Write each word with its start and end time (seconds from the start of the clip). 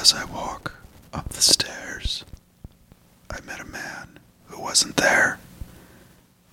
As 0.00 0.14
I 0.14 0.24
walk 0.26 0.74
up 1.12 1.30
the 1.30 1.42
stairs, 1.42 2.24
I 3.28 3.40
met 3.40 3.58
a 3.58 3.64
man 3.64 4.20
who 4.46 4.62
wasn't 4.62 4.96
there. 4.96 5.40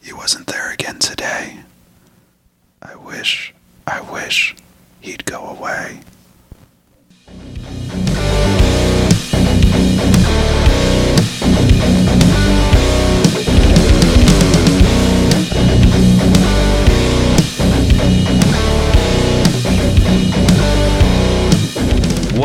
He 0.01 0.11
wasn't 0.11 0.47
there 0.47 0.71
again 0.71 0.97
today. 0.97 1.59
I 2.81 2.95
wish, 2.95 3.53
I 3.85 4.01
wish 4.01 4.55
he'd 4.99 5.25
go 5.25 5.45
away. 5.45 5.99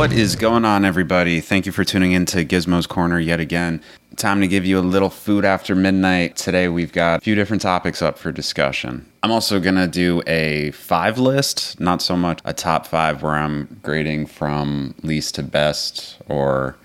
What 0.01 0.15
is 0.15 0.35
going 0.35 0.65
on, 0.65 0.87
everybody? 0.87 1.43
Thank 1.43 1.67
you 1.67 1.73
for 1.73 1.85
tuning 1.85 2.13
in 2.13 2.25
to 2.25 2.43
Gizmo's 2.43 2.87
Corner 2.87 3.21
yet 3.21 3.39
again. 3.39 3.83
Time 4.17 4.41
to 4.41 4.49
give 4.49 4.65
you 4.65 4.79
a 4.79 4.81
little 4.81 5.11
food 5.11 5.45
after 5.45 5.75
midnight. 5.75 6.37
Today, 6.37 6.69
we've 6.69 6.91
got 6.91 7.19
a 7.19 7.21
few 7.21 7.35
different 7.35 7.61
topics 7.61 8.01
up 8.01 8.17
for 8.17 8.33
discussion. 8.33 9.05
I'm 9.23 9.31
also 9.31 9.61
going 9.61 9.75
to 9.75 9.87
do 9.87 10.23
a 10.27 10.71
five 10.71 11.19
list, 11.19 11.79
not 11.79 12.01
so 12.01 12.17
much 12.17 12.41
a 12.47 12.55
top 12.55 12.87
five 12.87 13.23
where 13.23 13.35
I'm 13.35 13.79
grading 13.83 14.29
from 14.29 14.95
least 15.03 15.35
to 15.35 15.43
best, 15.43 16.17
or 16.31 16.79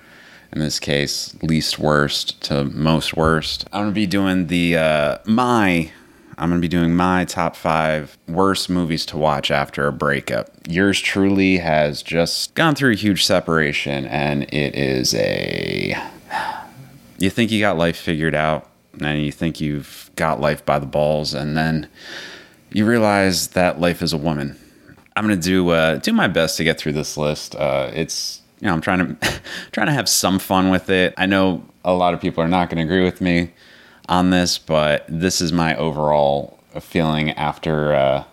in 0.52 0.60
this 0.60 0.78
case, 0.78 1.42
least 1.42 1.80
worst 1.80 2.42
to 2.44 2.66
most 2.66 3.16
worst. 3.16 3.66
I'm 3.72 3.86
to 3.86 3.94
be 3.94 4.08
doing 4.08 4.48
the 4.48 4.76
uh, 4.76 5.18
my 5.24 5.90
I'm 6.38 6.50
going 6.50 6.62
to 6.62 6.66
be 6.66 6.70
doing 6.70 6.94
my 6.94 7.24
top 7.24 7.56
five 7.56 8.18
worst 8.28 8.70
movies 8.70 9.06
to 9.08 9.18
watch 9.18 9.52
after 9.52 9.88
a 9.88 9.94
breakup. 9.94 10.50
Yours 10.68 11.00
truly 11.00 11.58
has 11.58 12.04
just 12.04 12.54
gone 12.56 12.76
through 12.76 12.92
a 12.92 12.96
huge 12.96 13.24
separation, 13.24 14.06
and 14.06 14.44
it 14.44 14.76
is 14.76 15.14
a. 15.16 15.96
You 17.18 17.30
think 17.30 17.52
you 17.52 17.62
got 17.62 17.78
life 17.78 17.96
figured 17.96 18.36
out, 18.36 18.70
and 19.00 19.24
you 19.24 19.32
think 19.32 19.62
you've 19.62 20.12
got 20.18 20.42
life 20.42 20.66
by 20.66 20.78
the 20.78 20.86
balls, 20.86 21.34
and 21.34 21.56
then 21.56 21.88
you 22.74 22.86
realize 22.86 23.50
that 23.50 23.80
life 23.80 24.02
is 24.02 24.12
a 24.12 24.18
woman. 24.18 24.58
I'm 25.16 25.26
going 25.26 25.40
to 25.40 25.50
do 25.50 25.70
uh, 25.70 25.96
do 26.00 26.12
my 26.12 26.28
best 26.28 26.58
to 26.58 26.66
get 26.66 26.78
through 26.78 26.94
this 26.94 27.16
list. 27.16 27.56
Uh, 27.56 27.92
it's 27.94 28.42
you 28.60 28.68
know 28.68 28.74
I'm 28.74 28.82
trying 28.82 29.16
to 29.16 29.42
trying 29.72 29.88
to 29.88 29.94
have 29.94 30.10
some 30.10 30.40
fun 30.40 30.70
with 30.70 30.90
it. 30.90 31.14
I 31.18 31.28
know 31.28 31.64
a 31.86 31.94
lot 31.94 32.14
of 32.14 32.20
people 32.20 32.44
are 32.44 32.50
not 32.50 32.70
going 32.70 32.78
to 32.78 32.84
agree 32.84 33.06
with 33.06 33.22
me 33.22 33.54
on 34.08 34.30
this, 34.30 34.58
but 34.58 35.06
this 35.08 35.42
is 35.42 35.52
my 35.52 35.76
overall 35.76 36.60
feeling 36.80 37.32
after 37.32 37.94
uh, 37.94 38.24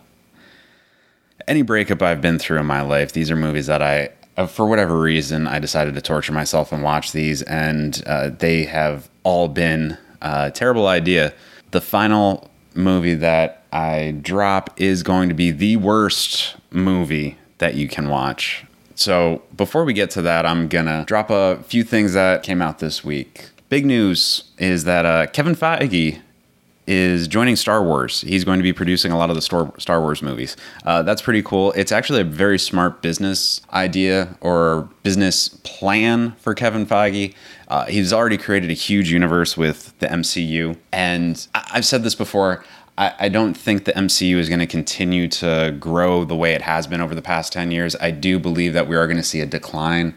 any 1.46 1.62
breakup 1.62 2.02
I've 2.02 2.20
been 2.20 2.38
through 2.38 2.58
in 2.58 2.66
my 2.66 2.82
life. 2.82 3.12
These 3.12 3.30
are 3.30 3.36
movies 3.36 3.66
that 3.66 3.82
I, 3.82 4.10
uh, 4.36 4.46
for 4.46 4.66
whatever 4.66 4.98
reason, 4.98 5.46
I 5.46 5.58
decided 5.58 5.94
to 5.94 6.00
torture 6.00 6.32
myself 6.32 6.72
and 6.72 6.82
watch 6.82 7.12
these, 7.12 7.42
and 7.42 8.02
uh, 8.06 8.30
they 8.30 8.64
have 8.64 9.08
all 9.22 9.48
been 9.48 9.98
a 10.20 10.50
terrible 10.50 10.86
idea. 10.86 11.32
The 11.70 11.80
final 11.80 12.50
movie 12.74 13.14
that 13.14 13.64
I 13.72 14.16
drop 14.20 14.78
is 14.80 15.02
going 15.02 15.28
to 15.28 15.34
be 15.34 15.50
the 15.50 15.76
worst 15.76 16.56
movie 16.70 17.38
that 17.58 17.74
you 17.74 17.88
can 17.88 18.08
watch. 18.08 18.64
So 18.94 19.42
before 19.56 19.84
we 19.84 19.94
get 19.94 20.10
to 20.10 20.22
that, 20.22 20.44
I'm 20.44 20.68
gonna 20.68 21.04
drop 21.06 21.30
a 21.30 21.62
few 21.64 21.82
things 21.82 22.12
that 22.12 22.42
came 22.42 22.60
out 22.60 22.78
this 22.78 23.02
week 23.02 23.51
big 23.72 23.86
news 23.86 24.44
is 24.58 24.84
that 24.84 25.06
uh, 25.06 25.26
Kevin 25.28 25.54
Feige 25.54 26.20
is 26.86 27.26
joining 27.26 27.56
Star 27.56 27.82
Wars. 27.82 28.20
He's 28.20 28.44
going 28.44 28.58
to 28.58 28.62
be 28.62 28.74
producing 28.74 29.12
a 29.12 29.16
lot 29.16 29.30
of 29.30 29.34
the 29.34 29.40
Star, 29.40 29.98
Wars 29.98 30.20
movies. 30.20 30.58
Uh, 30.84 31.00
that's 31.00 31.22
pretty 31.22 31.42
cool. 31.42 31.72
It's 31.72 31.90
actually 31.90 32.20
a 32.20 32.24
very 32.24 32.58
smart 32.58 33.00
business 33.00 33.62
idea 33.72 34.36
or 34.42 34.90
business 35.04 35.48
plan 35.64 36.32
for 36.32 36.52
Kevin 36.52 36.84
Feige. 36.84 37.34
Uh, 37.68 37.86
he's 37.86 38.12
already 38.12 38.36
created 38.36 38.68
a 38.70 38.74
huge 38.74 39.10
universe 39.10 39.56
with 39.56 39.98
the 40.00 40.06
MCU. 40.06 40.76
And 40.92 41.46
I- 41.54 41.76
have 41.76 41.86
said 41.86 42.02
this 42.02 42.14
before. 42.14 42.62
I, 42.98 43.14
I 43.20 43.28
don't 43.30 43.54
think 43.54 43.86
the 43.86 43.92
MCU 43.92 44.36
is 44.36 44.50
going 44.50 44.60
to 44.60 44.66
continue 44.66 45.28
to 45.28 45.74
grow 45.80 46.26
the 46.26 46.36
way 46.36 46.52
it 46.52 46.60
has 46.60 46.86
been 46.86 47.00
over 47.00 47.14
the 47.14 47.22
past 47.22 47.54
10 47.54 47.70
years. 47.70 47.96
I 47.96 48.10
do 48.10 48.38
believe 48.38 48.74
that 48.74 48.86
we 48.86 48.96
are 48.96 49.06
going 49.06 49.16
to 49.16 49.22
see 49.22 49.40
a 49.40 49.46
decline 49.46 50.14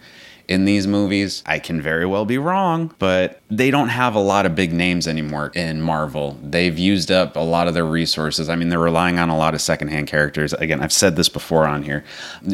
in 0.47 0.65
these 0.65 0.87
movies. 0.87 1.43
I 1.45 1.59
can 1.59 1.81
very 1.81 2.05
well 2.05 2.25
be 2.25 2.37
wrong, 2.37 2.93
but 2.99 3.41
they 3.49 3.71
don't 3.71 3.89
have 3.89 4.15
a 4.15 4.19
lot 4.19 4.45
of 4.45 4.55
big 4.55 4.73
names 4.73 5.07
anymore 5.07 5.51
in 5.55 5.81
Marvel. 5.81 6.37
They've 6.41 6.77
used 6.77 7.11
up 7.11 7.35
a 7.35 7.39
lot 7.39 7.67
of 7.67 7.73
their 7.73 7.85
resources. 7.85 8.49
I 8.49 8.55
mean, 8.55 8.69
they're 8.69 8.79
relying 8.79 9.19
on 9.19 9.29
a 9.29 9.37
lot 9.37 9.53
of 9.53 9.61
secondhand 9.61 10.07
characters. 10.07 10.53
Again, 10.53 10.81
I've 10.81 10.93
said 10.93 11.15
this 11.15 11.29
before 11.29 11.67
on 11.67 11.83
here. 11.83 12.03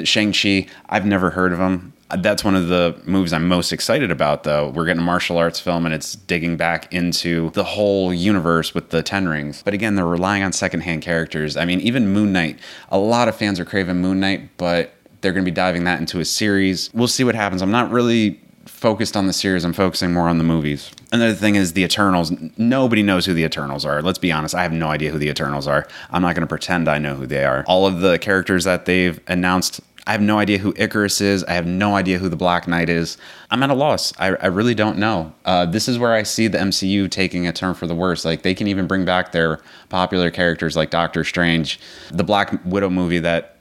Shang-Chi, 0.03 0.68
I've 0.90 1.06
never 1.06 1.31
heard 1.31 1.53
of 1.53 1.59
him. 1.59 1.94
That's 2.18 2.44
one 2.44 2.56
of 2.56 2.68
the 2.68 3.00
movies 3.06 3.31
I'm 3.31 3.47
most 3.47 3.72
excited 3.72 4.12
about, 4.12 4.44
though. 4.44 4.68
We're 4.69 4.85
getting 4.85 5.01
a 5.01 5.06
martial 5.06 5.38
arts 5.38 5.62
film 5.62 5.85
and 5.85 5.96
it's 5.96 6.13
digging 6.13 6.57
back 6.57 6.94
into 6.94 7.51
the 7.51 7.63
whole 7.63 8.13
universe 8.13 8.74
with 8.74 8.90
the 8.90 9.01
Ten 9.01 9.30
Rings. 9.30 9.62
But 9.63 9.74
again, 9.74 9.96
they're 9.96 10.06
relying 10.06 10.44
on 10.44 10.51
secondhand 10.51 11.03
characters. 11.03 11.56
I 11.56 11.63
mean, 11.63 11.80
even 11.80 12.09
Moon 12.09 12.34
Knight, 12.34 12.59
a 12.90 12.97
lot 12.97 13.30
of 13.30 13.35
fans 13.38 13.62
are 13.62 13.66
craving 13.66 14.01
Moon 14.01 14.19
Knight, 14.19 14.50
but 14.57 14.94
they're 15.21 15.31
going 15.31 15.45
to 15.45 15.51
be 15.51 15.55
diving 15.55 15.83
that 15.85 15.99
into 15.99 16.19
a 16.19 16.25
series. 16.25 16.89
We'll 16.93 17.07
see 17.07 17.23
what 17.23 17.35
happens. 17.35 17.61
I'm 17.61 17.71
not 17.71 17.91
really 17.91 18.39
focused 18.65 19.15
on 19.15 19.27
the 19.27 19.33
series. 19.33 19.63
I'm 19.63 19.73
focusing 19.73 20.13
more 20.13 20.27
on 20.27 20.37
the 20.37 20.43
movies. 20.43 20.91
Another 21.11 21.33
thing 21.33 21.55
is 21.55 21.73
the 21.73 21.83
Eternals. 21.83 22.31
Nobody 22.57 23.03
knows 23.03 23.25
who 23.25 23.33
the 23.33 23.43
Eternals 23.43 23.85
are. 23.85 24.01
Let's 24.01 24.19
be 24.19 24.31
honest. 24.31 24.55
I 24.55 24.63
have 24.63 24.73
no 24.73 24.87
idea 24.87 25.11
who 25.11 25.17
the 25.17 25.29
Eternals 25.29 25.67
are. 25.67 25.87
I'm 26.09 26.21
not 26.21 26.35
going 26.35 26.41
to 26.41 26.47
pretend 26.47 26.87
I 26.87 26.97
know 26.97 27.15
who 27.15 27.25
they 27.25 27.43
are. 27.43 27.63
All 27.67 27.85
of 27.85 28.01
the 28.01 28.17
characters 28.19 28.63
that 28.65 28.85
they've 28.85 29.19
announced 29.27 29.81
I 30.07 30.13
have 30.13 30.21
no 30.21 30.39
idea 30.39 30.57
who 30.57 30.73
Ikaris 30.73 31.21
is. 31.21 31.43
I 31.43 31.53
have 31.53 31.67
no 31.67 31.95
idea 31.95 32.17
who 32.17 32.27
the 32.27 32.35
Black 32.35 32.67
Knight 32.67 32.89
is. 32.89 33.17
I'm 33.51 33.61
at 33.61 33.69
a 33.69 33.75
loss. 33.75 34.13
I, 34.17 34.29
I 34.29 34.47
really 34.47 34.73
don't 34.73 34.97
know. 34.97 35.33
Uh, 35.45 35.65
this 35.65 35.88
is 35.88 35.99
where 35.99 36.13
I 36.13 36.23
see 36.23 36.47
the 36.47 36.57
MCU 36.57 37.09
taking 37.09 37.47
a 37.47 37.53
turn 37.53 37.75
for 37.75 37.85
the 37.85 37.95
worse. 37.95 38.25
Like 38.25 38.41
they 38.41 38.55
can 38.55 38.67
even 38.67 38.88
bring 38.88 39.05
back 39.05 39.31
their 39.31 39.59
popular 39.89 40.31
characters 40.31 40.75
like 40.75 40.89
Doctor 40.89 41.23
Strange, 41.23 41.79
the 42.11 42.23
Black 42.23 42.53
Widow 42.65 42.89
movie 42.89 43.19
that 43.19 43.57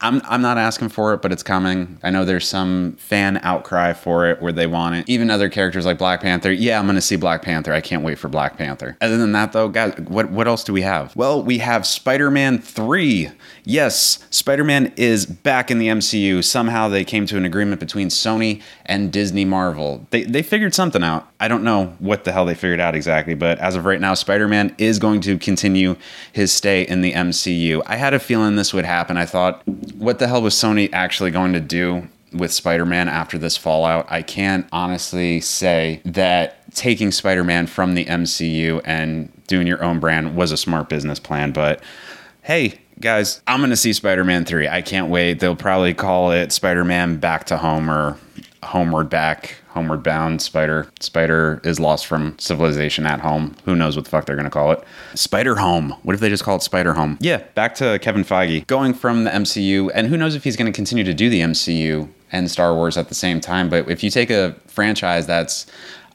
I'm 0.00 0.22
I'm 0.24 0.42
not 0.42 0.58
asking 0.58 0.90
for 0.90 1.12
it, 1.14 1.22
but 1.22 1.32
it's 1.32 1.42
coming. 1.42 1.98
I 2.04 2.10
know 2.10 2.24
there's 2.24 2.48
some 2.48 2.92
fan 2.98 3.40
outcry 3.42 3.92
for 3.94 4.26
it 4.28 4.40
where 4.40 4.52
they 4.52 4.68
want 4.68 4.94
it. 4.94 5.08
Even 5.08 5.28
other 5.28 5.48
characters 5.48 5.84
like 5.84 5.98
Black 5.98 6.20
Panther. 6.20 6.52
Yeah, 6.52 6.78
I'm 6.78 6.86
to 6.88 7.00
see 7.00 7.16
Black 7.16 7.42
Panther. 7.42 7.72
I 7.72 7.80
can't 7.80 8.04
wait 8.04 8.18
for 8.18 8.28
Black 8.28 8.56
Panther. 8.56 8.96
Other 9.00 9.18
than 9.18 9.32
that, 9.32 9.52
though, 9.52 9.68
guys, 9.68 9.94
what 10.06 10.30
what 10.30 10.46
else 10.46 10.62
do 10.62 10.72
we 10.72 10.82
have? 10.82 11.14
Well, 11.16 11.42
we 11.42 11.58
have 11.58 11.84
Spider-Man 11.84 12.60
three. 12.60 13.30
Yes, 13.64 14.24
Spider-Man 14.30 14.92
is 14.96 15.26
back 15.26 15.70
in 15.70 15.78
the 15.78 15.88
MCU. 15.88 16.44
Somehow 16.44 16.88
they 16.88 17.04
came 17.04 17.26
to 17.26 17.36
an 17.36 17.44
agreement 17.44 17.80
between 17.80 18.08
Sony 18.08 18.62
and 18.86 19.12
Disney 19.12 19.44
Marvel. 19.44 20.06
They 20.10 20.22
they 20.22 20.42
figured 20.42 20.74
something 20.74 21.02
out. 21.02 21.28
I 21.40 21.48
don't 21.48 21.64
know 21.64 21.96
what 21.98 22.24
the 22.24 22.32
hell 22.32 22.44
they 22.44 22.54
figured 22.54 22.80
out 22.80 22.94
exactly, 22.94 23.34
but 23.34 23.58
as 23.58 23.74
of 23.74 23.84
right 23.84 24.00
now, 24.00 24.14
Spider-Man 24.14 24.76
is 24.78 24.98
going 24.98 25.20
to 25.22 25.38
continue 25.38 25.96
his 26.32 26.52
stay 26.52 26.82
in 26.82 27.00
the 27.00 27.12
MCU. 27.12 27.82
I 27.86 27.96
had 27.96 28.14
a 28.14 28.18
feeling 28.20 28.56
this 28.56 28.72
would 28.72 28.84
happen. 28.84 29.16
I 29.16 29.26
thought, 29.26 29.62
what 29.96 30.18
the 30.18 30.28
hell 30.28 30.42
was 30.42 30.54
Sony 30.54 30.88
actually 30.92 31.30
going 31.30 31.52
to 31.52 31.60
do 31.60 32.08
with 32.32 32.52
Spider 32.52 32.84
Man 32.84 33.08
after 33.08 33.38
this 33.38 33.56
fallout? 33.56 34.06
I 34.10 34.22
can't 34.22 34.66
honestly 34.72 35.40
say 35.40 36.00
that 36.04 36.74
taking 36.74 37.10
Spider 37.12 37.44
Man 37.44 37.66
from 37.66 37.94
the 37.94 38.04
MCU 38.04 38.80
and 38.84 39.32
doing 39.46 39.66
your 39.66 39.82
own 39.82 39.98
brand 40.00 40.36
was 40.36 40.52
a 40.52 40.56
smart 40.56 40.88
business 40.88 41.18
plan, 41.18 41.52
but 41.52 41.82
hey, 42.42 42.80
guys, 43.00 43.40
I'm 43.46 43.60
going 43.60 43.70
to 43.70 43.76
see 43.76 43.92
Spider 43.92 44.24
Man 44.24 44.44
3. 44.44 44.68
I 44.68 44.82
can't 44.82 45.08
wait. 45.08 45.40
They'll 45.40 45.56
probably 45.56 45.94
call 45.94 46.32
it 46.32 46.52
Spider 46.52 46.84
Man 46.84 47.16
Back 47.16 47.44
to 47.46 47.56
Home 47.56 47.90
or 47.90 48.16
Homeward 48.62 49.08
Back 49.08 49.56
Homeward 49.78 50.02
Bound 50.02 50.42
Spider. 50.42 50.90
Spider 50.98 51.60
is 51.62 51.78
lost 51.78 52.06
from 52.06 52.36
civilization 52.36 53.06
at 53.06 53.20
home. 53.20 53.54
Who 53.64 53.76
knows 53.76 53.94
what 53.94 54.06
the 54.06 54.10
fuck 54.10 54.26
they're 54.26 54.34
going 54.34 54.42
to 54.42 54.50
call 54.50 54.72
it? 54.72 54.82
Spider 55.14 55.54
Home. 55.54 55.90
What 56.02 56.14
if 56.14 56.20
they 56.20 56.28
just 56.28 56.42
call 56.42 56.56
it 56.56 56.64
Spider 56.64 56.94
Home? 56.94 57.16
Yeah, 57.20 57.44
back 57.54 57.76
to 57.76 58.00
Kevin 58.00 58.24
Feige. 58.24 58.66
Going 58.66 58.92
from 58.92 59.22
the 59.22 59.30
MCU, 59.30 59.92
and 59.94 60.08
who 60.08 60.16
knows 60.16 60.34
if 60.34 60.42
he's 60.42 60.56
going 60.56 60.66
to 60.70 60.74
continue 60.74 61.04
to 61.04 61.14
do 61.14 61.30
the 61.30 61.42
MCU 61.42 62.08
and 62.32 62.50
Star 62.50 62.74
Wars 62.74 62.96
at 62.96 63.08
the 63.08 63.14
same 63.14 63.40
time. 63.40 63.68
But 63.68 63.88
if 63.88 64.02
you 64.02 64.10
take 64.10 64.30
a 64.30 64.56
franchise 64.66 65.28
that's, 65.28 65.66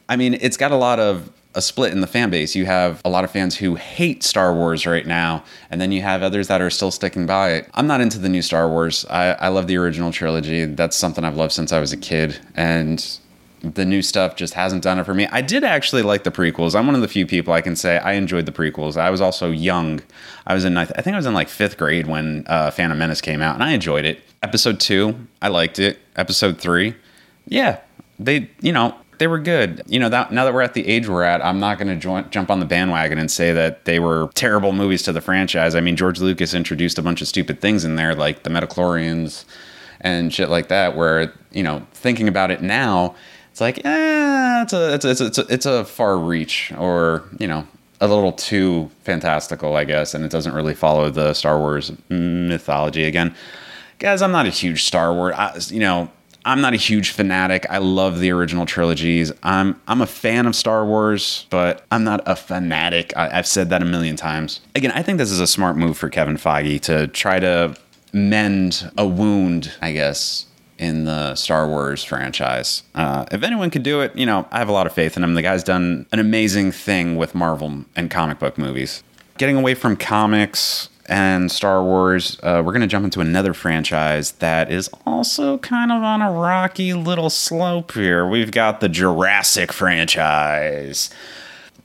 I 0.09 0.17
mean, 0.17 0.33
it's 0.41 0.57
got 0.57 0.73
a 0.73 0.75
lot 0.75 0.99
of 0.99 1.31
a 1.55 1.61
split 1.61 1.93
in 1.93 2.01
the 2.01 2.07
fan 2.07 2.29
base. 2.31 2.53
You 2.53 2.65
have 2.65 3.01
a 3.05 3.09
lot 3.09 3.23
of 3.23 3.31
fans 3.31 3.55
who 3.55 3.75
hate 3.75 4.23
Star 4.23 4.53
Wars 4.53 4.85
right 4.85 5.07
now, 5.07 5.45
and 5.71 5.79
then 5.79 5.93
you 5.93 6.01
have 6.01 6.21
others 6.21 6.49
that 6.49 6.61
are 6.61 6.69
still 6.69 6.91
sticking 6.91 7.25
by 7.25 7.51
it. 7.51 7.69
I'm 7.75 7.87
not 7.87 8.01
into 8.01 8.19
the 8.19 8.27
new 8.27 8.41
Star 8.41 8.67
Wars. 8.67 9.05
I, 9.09 9.31
I 9.33 9.47
love 9.47 9.67
the 9.67 9.77
original 9.77 10.11
trilogy. 10.11 10.65
That's 10.65 10.97
something 10.97 11.23
I've 11.23 11.37
loved 11.37 11.53
since 11.53 11.71
I 11.71 11.79
was 11.79 11.93
a 11.93 11.97
kid. 11.97 12.39
And 12.55 13.19
the 13.63 13.85
new 13.85 14.01
stuff 14.01 14.35
just 14.35 14.53
hasn't 14.53 14.83
done 14.83 14.99
it 14.99 15.05
for 15.05 15.13
me. 15.13 15.25
I 15.27 15.41
did 15.41 15.63
actually 15.63 16.01
like 16.01 16.25
the 16.25 16.31
prequels. 16.31 16.75
I'm 16.75 16.85
one 16.85 16.95
of 16.95 17.01
the 17.01 17.07
few 17.07 17.25
people 17.25 17.53
I 17.53 17.61
can 17.61 17.77
say 17.77 17.97
I 17.97 18.13
enjoyed 18.13 18.45
the 18.45 18.51
prequels. 18.51 18.97
I 18.97 19.09
was 19.09 19.21
also 19.21 19.51
young. 19.51 20.01
I 20.45 20.53
was 20.53 20.65
in, 20.65 20.75
I 20.77 20.85
think 20.85 21.13
I 21.13 21.15
was 21.15 21.25
in 21.25 21.33
like 21.33 21.47
fifth 21.47 21.77
grade 21.77 22.05
when 22.05 22.43
uh, 22.47 22.71
Phantom 22.71 22.97
Menace 22.97 23.21
came 23.21 23.41
out, 23.41 23.55
and 23.55 23.63
I 23.63 23.71
enjoyed 23.71 24.03
it. 24.03 24.19
Episode 24.43 24.81
two, 24.81 25.27
I 25.41 25.47
liked 25.47 25.79
it. 25.79 25.99
Episode 26.17 26.59
three, 26.59 26.95
yeah, 27.47 27.79
they, 28.19 28.49
you 28.59 28.73
know, 28.73 28.95
they 29.19 29.27
were 29.27 29.39
good. 29.39 29.81
You 29.87 29.99
know, 29.99 30.09
that, 30.09 30.33
now 30.33 30.43
that 30.43 30.53
we're 30.53 30.61
at 30.61 30.73
the 30.73 30.85
age 30.85 31.07
we're 31.07 31.23
at, 31.23 31.43
I'm 31.43 31.59
not 31.59 31.79
going 31.79 31.97
to 31.97 32.29
jump 32.29 32.51
on 32.51 32.59
the 32.59 32.65
bandwagon 32.65 33.17
and 33.17 33.31
say 33.31 33.53
that 33.53 33.85
they 33.85 33.99
were 33.99 34.29
terrible 34.33 34.73
movies 34.73 35.03
to 35.03 35.13
the 35.13 35.21
franchise. 35.21 35.75
I 35.75 35.79
mean, 35.79 35.95
George 35.95 36.19
Lucas 36.19 36.53
introduced 36.53 36.97
a 36.97 37.01
bunch 37.01 37.21
of 37.21 37.29
stupid 37.29 37.61
things 37.61 37.85
in 37.85 37.95
there, 37.95 38.13
like 38.13 38.43
the 38.43 38.49
Midichlorians 38.49 39.45
and 40.01 40.33
shit 40.33 40.49
like 40.49 40.67
that. 40.67 40.97
Where 40.97 41.31
you 41.53 41.63
know, 41.63 41.87
thinking 41.93 42.27
about 42.27 42.51
it 42.51 42.61
now, 42.61 43.15
it's 43.53 43.61
like, 43.61 43.85
eh, 43.85 44.63
it's 44.63 44.73
a 44.73 44.95
it's 44.95 45.05
a, 45.05 45.25
it's 45.27 45.37
a, 45.37 45.45
it's 45.47 45.65
a, 45.67 45.85
far 45.85 46.17
reach, 46.17 46.73
or 46.75 47.23
you 47.37 47.45
know, 47.45 47.67
a 48.01 48.07
little 48.07 48.31
too 48.31 48.89
fantastical, 49.03 49.75
I 49.75 49.83
guess, 49.83 50.15
and 50.15 50.25
it 50.25 50.31
doesn't 50.31 50.55
really 50.55 50.73
follow 50.73 51.11
the 51.11 51.35
Star 51.35 51.59
Wars 51.59 51.91
mythology. 52.09 53.03
Again, 53.03 53.35
guys, 53.99 54.23
I'm 54.23 54.31
not 54.31 54.47
a 54.47 54.49
huge 54.49 54.81
Star 54.83 55.13
Wars, 55.13 55.71
you 55.71 55.79
know. 55.79 56.09
I'm 56.45 56.61
not 56.61 56.73
a 56.73 56.77
huge 56.77 57.11
fanatic. 57.11 57.65
I 57.69 57.77
love 57.77 58.19
the 58.19 58.31
original 58.31 58.65
trilogies. 58.65 59.31
I'm 59.43 59.79
I'm 59.87 60.01
a 60.01 60.07
fan 60.07 60.47
of 60.47 60.55
Star 60.55 60.83
Wars, 60.83 61.45
but 61.51 61.85
I'm 61.91 62.03
not 62.03 62.21
a 62.25 62.35
fanatic. 62.35 63.13
I, 63.15 63.37
I've 63.37 63.47
said 63.47 63.69
that 63.69 63.83
a 63.83 63.85
million 63.85 64.15
times. 64.15 64.61
Again, 64.73 64.91
I 64.91 65.03
think 65.03 65.19
this 65.19 65.29
is 65.29 65.39
a 65.39 65.47
smart 65.47 65.77
move 65.77 65.95
for 65.95 66.09
Kevin 66.09 66.37
Feige 66.37 66.81
to 66.81 67.07
try 67.07 67.39
to 67.39 67.75
mend 68.13 68.91
a 68.97 69.05
wound, 69.07 69.71
I 69.79 69.91
guess, 69.93 70.47
in 70.83 71.05
the 71.05 71.33
Star 71.35 71.65
Wars 71.65 72.03
franchise. 72.03 72.83
Uh, 72.93 73.25
if 73.31 73.41
anyone 73.41 73.69
could 73.69 73.83
do 73.83 74.01
it, 74.01 74.13
you 74.17 74.25
know, 74.25 74.45
I 74.51 74.59
have 74.59 74.67
a 74.67 74.73
lot 74.73 74.85
of 74.85 74.91
faith 74.91 75.15
in 75.15 75.23
him. 75.23 75.33
The 75.33 75.41
guy's 75.41 75.63
done 75.63 76.05
an 76.11 76.19
amazing 76.19 76.73
thing 76.73 77.15
with 77.15 77.33
Marvel 77.33 77.85
and 77.95 78.11
comic 78.11 78.37
book 78.37 78.57
movies. 78.57 79.01
Getting 79.37 79.55
away 79.55 79.75
from 79.75 79.95
comics 79.95 80.89
and 81.07 81.49
Star 81.49 81.81
Wars, 81.81 82.37
uh, 82.43 82.61
we're 82.65 82.73
going 82.73 82.81
to 82.81 82.87
jump 82.87 83.05
into 83.05 83.21
another 83.21 83.53
franchise 83.53 84.33
that 84.33 84.69
is 84.69 84.89
also 85.05 85.57
kind 85.59 85.89
of 85.89 86.03
on 86.03 86.21
a 86.21 86.29
rocky 86.29 86.93
little 86.93 87.29
slope 87.29 87.93
here. 87.93 88.27
We've 88.27 88.51
got 88.51 88.81
the 88.81 88.89
Jurassic 88.89 89.71
franchise. 89.71 91.09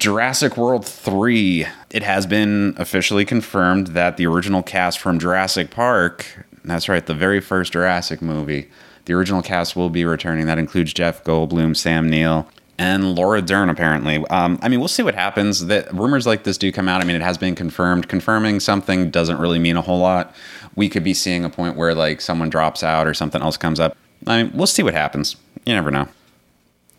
Jurassic 0.00 0.56
World 0.56 0.84
3. 0.84 1.66
It 1.90 2.02
has 2.02 2.26
been 2.26 2.74
officially 2.78 3.24
confirmed 3.24 3.88
that 3.88 4.16
the 4.16 4.26
original 4.26 4.64
cast 4.64 4.98
from 4.98 5.20
Jurassic 5.20 5.70
Park, 5.70 6.46
that's 6.64 6.88
right, 6.88 7.06
the 7.06 7.14
very 7.14 7.40
first 7.40 7.72
Jurassic 7.72 8.20
movie, 8.20 8.68
the 9.08 9.14
original 9.14 9.40
cast 9.40 9.74
will 9.74 9.88
be 9.88 10.04
returning. 10.04 10.44
That 10.46 10.58
includes 10.58 10.92
Jeff 10.92 11.24
Goldblum, 11.24 11.74
Sam 11.74 12.10
Neill, 12.10 12.46
and 12.76 13.14
Laura 13.14 13.40
Dern. 13.40 13.70
Apparently, 13.70 14.22
um, 14.28 14.58
I 14.60 14.68
mean, 14.68 14.80
we'll 14.80 14.88
see 14.88 15.02
what 15.02 15.14
happens. 15.14 15.64
That 15.66 15.92
rumors 15.94 16.26
like 16.26 16.44
this 16.44 16.58
do 16.58 16.70
come 16.70 16.90
out. 16.90 17.00
I 17.00 17.04
mean, 17.04 17.16
it 17.16 17.22
has 17.22 17.38
been 17.38 17.54
confirmed. 17.54 18.06
Confirming 18.08 18.60
something 18.60 19.10
doesn't 19.10 19.38
really 19.38 19.58
mean 19.58 19.78
a 19.78 19.82
whole 19.82 19.98
lot. 19.98 20.34
We 20.76 20.90
could 20.90 21.02
be 21.02 21.14
seeing 21.14 21.42
a 21.42 21.48
point 21.48 21.74
where 21.74 21.94
like 21.94 22.20
someone 22.20 22.50
drops 22.50 22.84
out 22.84 23.06
or 23.06 23.14
something 23.14 23.40
else 23.40 23.56
comes 23.56 23.80
up. 23.80 23.96
I 24.26 24.42
mean, 24.42 24.52
we'll 24.54 24.66
see 24.66 24.82
what 24.82 24.92
happens. 24.92 25.36
You 25.64 25.74
never 25.74 25.90
know. 25.90 26.06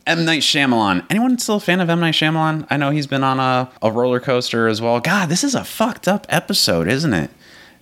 M 0.07 0.25
Night 0.25 0.41
Shyamalan. 0.41 1.05
Anyone 1.11 1.37
still 1.37 1.57
a 1.57 1.59
fan 1.59 1.79
of 1.79 1.91
M 1.91 1.99
Night 1.99 2.15
Shyamalan? 2.15 2.65
I 2.71 2.77
know 2.77 2.89
he's 2.89 3.05
been 3.05 3.23
on 3.23 3.39
a, 3.39 3.69
a 3.83 3.91
roller 3.91 4.19
coaster 4.19 4.67
as 4.67 4.81
well. 4.81 4.99
God, 4.99 5.29
this 5.29 5.43
is 5.43 5.53
a 5.53 5.63
fucked 5.63 6.07
up 6.07 6.25
episode, 6.27 6.87
isn't 6.87 7.13
it? 7.13 7.29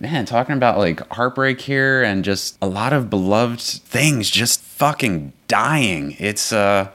Man, 0.00 0.24
talking 0.24 0.56
about 0.56 0.78
like 0.78 1.06
heartbreak 1.12 1.60
here 1.60 2.02
and 2.02 2.24
just 2.24 2.56
a 2.62 2.66
lot 2.68 2.92
of 2.92 3.10
beloved 3.10 3.60
things 3.60 4.30
just 4.30 4.60
fucking 4.60 5.32
dying. 5.48 6.16
It's 6.18 6.52
uh 6.52 6.90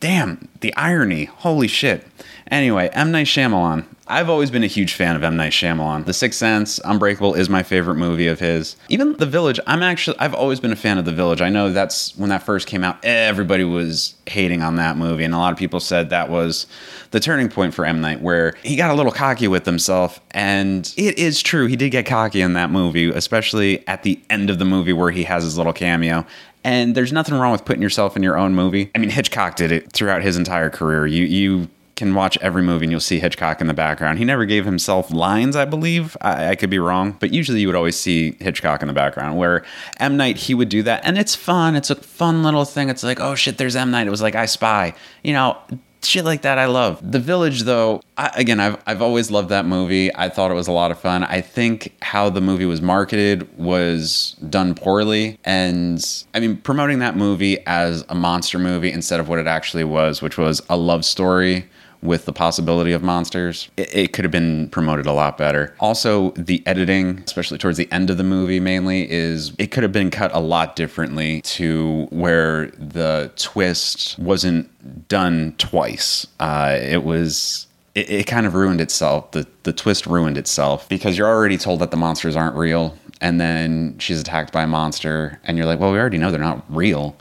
damn, 0.00 0.48
the 0.60 0.74
irony. 0.76 1.24
Holy 1.24 1.68
shit. 1.68 2.06
Anyway, 2.50 2.90
M 2.92 3.10
Night 3.10 3.26
Shyamalan. 3.26 3.84
I've 4.06 4.28
always 4.28 4.50
been 4.50 4.62
a 4.62 4.68
huge 4.68 4.92
fan 4.94 5.16
of 5.16 5.22
M 5.22 5.36
Night 5.36 5.52
Shyamalan. 5.52 6.04
The 6.04 6.12
Sixth 6.12 6.38
Sense, 6.38 6.78
Unbreakable 6.84 7.34
is 7.34 7.48
my 7.48 7.62
favorite 7.62 7.94
movie 7.94 8.26
of 8.26 8.38
his. 8.38 8.76
Even 8.88 9.16
The 9.16 9.26
Village, 9.26 9.58
I'm 9.66 9.82
actually 9.82 10.18
I've 10.18 10.34
always 10.34 10.60
been 10.60 10.72
a 10.72 10.76
fan 10.76 10.98
of 10.98 11.06
The 11.06 11.12
Village. 11.12 11.40
I 11.40 11.48
know 11.48 11.72
that's 11.72 12.14
when 12.16 12.28
that 12.28 12.42
first 12.42 12.66
came 12.66 12.84
out, 12.84 12.98
everybody 13.02 13.64
was 13.64 14.14
hating 14.26 14.62
on 14.62 14.76
that 14.76 14.96
movie 14.96 15.24
and 15.24 15.34
a 15.34 15.38
lot 15.38 15.52
of 15.52 15.58
people 15.58 15.80
said 15.80 16.10
that 16.10 16.28
was 16.28 16.66
the 17.12 17.20
turning 17.20 17.48
point 17.48 17.72
for 17.72 17.86
M 17.86 18.00
Night 18.00 18.20
where 18.20 18.54
he 18.62 18.76
got 18.76 18.90
a 18.90 18.94
little 18.94 19.12
cocky 19.12 19.48
with 19.48 19.64
himself 19.64 20.20
and 20.32 20.92
it 20.96 21.18
is 21.18 21.42
true, 21.42 21.66
he 21.66 21.76
did 21.76 21.90
get 21.90 22.04
cocky 22.04 22.42
in 22.42 22.52
that 22.54 22.70
movie, 22.70 23.08
especially 23.08 23.86
at 23.88 24.02
the 24.02 24.20
end 24.28 24.50
of 24.50 24.58
the 24.58 24.64
movie 24.66 24.92
where 24.92 25.10
he 25.12 25.24
has 25.24 25.44
his 25.44 25.56
little 25.56 25.72
cameo 25.72 26.26
and 26.64 26.94
there's 26.94 27.12
nothing 27.12 27.34
wrong 27.34 27.52
with 27.52 27.64
putting 27.64 27.82
yourself 27.82 28.16
in 28.16 28.22
your 28.22 28.38
own 28.38 28.54
movie. 28.54 28.90
I 28.94 28.98
mean, 28.98 29.10
Hitchcock 29.10 29.56
did 29.56 29.70
it 29.70 29.92
throughout 29.92 30.22
his 30.22 30.38
entire 30.38 30.70
career. 30.70 31.06
You 31.06 31.24
you 31.24 31.68
can 31.96 32.14
watch 32.14 32.36
every 32.40 32.62
movie 32.62 32.84
and 32.84 32.90
you'll 32.90 33.00
see 33.00 33.20
Hitchcock 33.20 33.60
in 33.60 33.66
the 33.66 33.74
background. 33.74 34.18
He 34.18 34.24
never 34.24 34.44
gave 34.44 34.64
himself 34.64 35.12
lines, 35.12 35.54
I 35.54 35.64
believe. 35.64 36.16
I, 36.20 36.48
I, 36.50 36.56
could 36.56 36.70
be 36.70 36.78
wrong, 36.78 37.16
but 37.20 37.32
usually 37.32 37.60
you 37.60 37.68
would 37.68 37.76
always 37.76 37.96
see 37.96 38.36
Hitchcock 38.40 38.82
in 38.82 38.88
the 38.88 38.94
background. 38.94 39.38
Where 39.38 39.64
M 39.98 40.16
Night, 40.16 40.36
he 40.36 40.54
would 40.54 40.68
do 40.68 40.82
that, 40.82 41.04
and 41.04 41.16
it's 41.16 41.34
fun. 41.34 41.76
It's 41.76 41.90
a 41.90 41.94
fun 41.94 42.42
little 42.42 42.64
thing. 42.64 42.88
It's 42.88 43.04
like, 43.04 43.20
oh 43.20 43.34
shit, 43.34 43.58
there's 43.58 43.76
M 43.76 43.90
Night. 43.90 44.06
It 44.06 44.10
was 44.10 44.22
like 44.22 44.34
I 44.34 44.46
Spy. 44.46 44.94
You 45.22 45.32
know, 45.34 45.56
shit 46.02 46.24
like 46.24 46.42
that 46.42 46.58
I 46.58 46.66
love. 46.66 46.98
The 47.08 47.18
Village 47.18 47.62
though, 47.62 48.02
I, 48.16 48.30
again, 48.34 48.60
I've 48.60 48.82
I've 48.86 49.02
always 49.02 49.30
loved 49.30 49.48
that 49.50 49.64
movie. 49.64 50.14
I 50.14 50.28
thought 50.28 50.50
it 50.50 50.54
was 50.54 50.68
a 50.68 50.72
lot 50.72 50.90
of 50.90 50.98
fun. 50.98 51.24
I 51.24 51.40
think 51.40 51.94
how 52.02 52.28
the 52.30 52.40
movie 52.40 52.66
was 52.66 52.82
marketed 52.82 53.56
was 53.56 54.36
done 54.48 54.74
poorly 54.74 55.38
and 55.44 56.24
I 56.34 56.40
mean 56.40 56.56
promoting 56.58 56.98
that 56.98 57.16
movie 57.16 57.64
as 57.66 58.04
a 58.08 58.14
monster 58.14 58.58
movie 58.58 58.90
instead 58.90 59.20
of 59.20 59.28
what 59.28 59.38
it 59.38 59.46
actually 59.46 59.84
was, 59.84 60.22
which 60.22 60.36
was 60.36 60.60
a 60.68 60.76
love 60.76 61.04
story 61.04 61.68
with 62.04 62.26
the 62.26 62.32
possibility 62.32 62.92
of 62.92 63.02
monsters, 63.02 63.70
it, 63.78 63.94
it, 63.94 64.12
could 64.12 64.24
have 64.24 64.30
been 64.30 64.68
promoted 64.68 65.06
a 65.06 65.12
lot 65.12 65.38
better. 65.38 65.74
Also, 65.80 66.30
the 66.32 66.62
editing, 66.66 67.22
especially 67.26 67.56
towards 67.56 67.78
the 67.78 67.90
end 67.90 68.10
of 68.10 68.18
the 68.18 68.24
movie, 68.24 68.60
mainly, 68.60 69.10
is 69.10 69.52
it 69.58 69.68
could 69.68 69.82
have 69.82 69.92
been 69.92 70.10
cut 70.10 70.30
a 70.34 70.38
lot 70.38 70.76
differently 70.76 71.40
to 71.40 72.06
where 72.10 72.66
the 72.72 73.32
twist 73.36 74.18
wasn't 74.18 75.08
done 75.08 75.54
twice. 75.56 76.26
Uh, 76.38 76.78
it 76.80 77.04
was 77.04 77.66
it, 77.94 78.10
it, 78.10 78.26
kind 78.26 78.46
of 78.46 78.54
ruined 78.54 78.82
itself. 78.82 79.30
The 79.30 79.46
the 79.62 79.72
twist 79.72 80.06
ruined 80.06 80.36
itself 80.36 80.88
because 80.90 81.16
you're 81.16 81.28
already 81.28 81.56
told 81.56 81.80
that 81.80 81.90
the 81.90 81.96
monsters 81.96 82.36
aren't 82.36 82.56
real, 82.56 82.98
and 83.22 83.40
then 83.40 83.96
she's 83.98 84.20
attacked 84.20 84.52
by 84.52 84.64
a 84.64 84.66
monster, 84.66 85.40
and 85.44 85.56
you're 85.56 85.66
like, 85.66 85.80
well, 85.80 85.90
we 85.90 85.98
already 85.98 86.18
know 86.18 86.30
they're 86.30 86.40
not 86.40 86.64
real. 86.68 87.16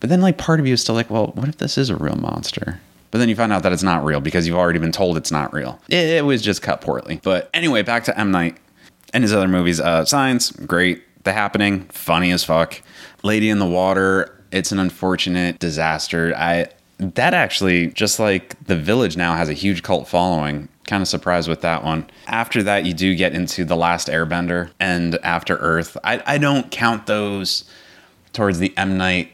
But 0.00 0.10
then, 0.10 0.20
like, 0.20 0.36
part 0.38 0.60
of 0.60 0.66
you 0.66 0.74
is 0.74 0.82
still 0.82 0.94
like, 0.94 1.08
well, 1.08 1.28
what 1.34 1.48
if 1.48 1.58
this 1.58 1.78
is 1.78 1.88
a 1.88 1.96
real 1.96 2.16
monster? 2.16 2.80
But 3.14 3.18
then 3.18 3.28
you 3.28 3.36
find 3.36 3.52
out 3.52 3.62
that 3.62 3.72
it's 3.72 3.84
not 3.84 4.04
real 4.04 4.20
because 4.20 4.44
you've 4.44 4.56
already 4.56 4.80
been 4.80 4.90
told 4.90 5.16
it's 5.16 5.30
not 5.30 5.52
real. 5.52 5.80
It, 5.88 6.04
it 6.04 6.24
was 6.24 6.42
just 6.42 6.62
cut 6.62 6.80
poorly. 6.80 7.20
But 7.22 7.48
anyway, 7.54 7.82
back 7.82 8.02
to 8.06 8.18
M. 8.18 8.32
Night 8.32 8.56
and 9.12 9.22
his 9.22 9.32
other 9.32 9.46
movies. 9.46 9.78
Uh, 9.78 10.04
Signs, 10.04 10.50
great. 10.50 11.04
The 11.22 11.32
Happening, 11.32 11.84
funny 11.90 12.32
as 12.32 12.42
fuck. 12.42 12.82
Lady 13.22 13.50
in 13.50 13.60
the 13.60 13.68
Water, 13.68 14.44
it's 14.50 14.72
an 14.72 14.80
unfortunate 14.80 15.60
disaster. 15.60 16.34
I 16.36 16.66
that 16.98 17.34
actually, 17.34 17.86
just 17.86 18.18
like 18.18 18.56
The 18.66 18.74
Village 18.74 19.16
now 19.16 19.36
has 19.36 19.48
a 19.48 19.52
huge 19.52 19.84
cult 19.84 20.08
following. 20.08 20.68
Kind 20.88 21.00
of 21.00 21.06
surprised 21.06 21.48
with 21.48 21.60
that 21.60 21.84
one. 21.84 22.10
After 22.26 22.64
that, 22.64 22.84
you 22.84 22.94
do 22.94 23.14
get 23.14 23.32
into 23.32 23.64
The 23.64 23.76
Last 23.76 24.08
Airbender 24.08 24.72
and 24.80 25.20
After 25.22 25.56
Earth. 25.58 25.96
I, 26.02 26.20
I 26.26 26.38
don't 26.38 26.68
count 26.72 27.06
those 27.06 27.62
towards 28.32 28.58
the 28.58 28.76
M. 28.76 28.98
Night 28.98 29.30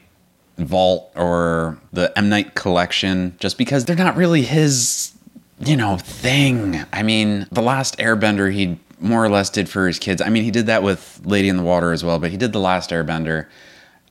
vault 0.64 1.10
or 1.14 1.78
the 1.92 2.16
M 2.18 2.28
Night 2.28 2.54
collection 2.54 3.36
just 3.38 3.58
because 3.58 3.84
they're 3.84 3.96
not 3.96 4.16
really 4.16 4.42
his, 4.42 5.12
you 5.60 5.76
know, 5.76 5.96
thing. 5.96 6.84
I 6.92 7.02
mean, 7.02 7.46
the 7.50 7.62
last 7.62 7.98
Airbender 7.98 8.52
he 8.52 8.78
more 8.98 9.24
or 9.24 9.30
less 9.30 9.48
did 9.48 9.68
for 9.68 9.86
his 9.86 9.98
kids. 9.98 10.20
I 10.20 10.28
mean, 10.28 10.44
he 10.44 10.50
did 10.50 10.66
that 10.66 10.82
with 10.82 11.22
Lady 11.24 11.48
in 11.48 11.56
the 11.56 11.62
Water 11.62 11.92
as 11.92 12.04
well, 12.04 12.18
but 12.18 12.30
he 12.30 12.36
did 12.36 12.52
the 12.52 12.60
last 12.60 12.90
Airbender 12.90 13.46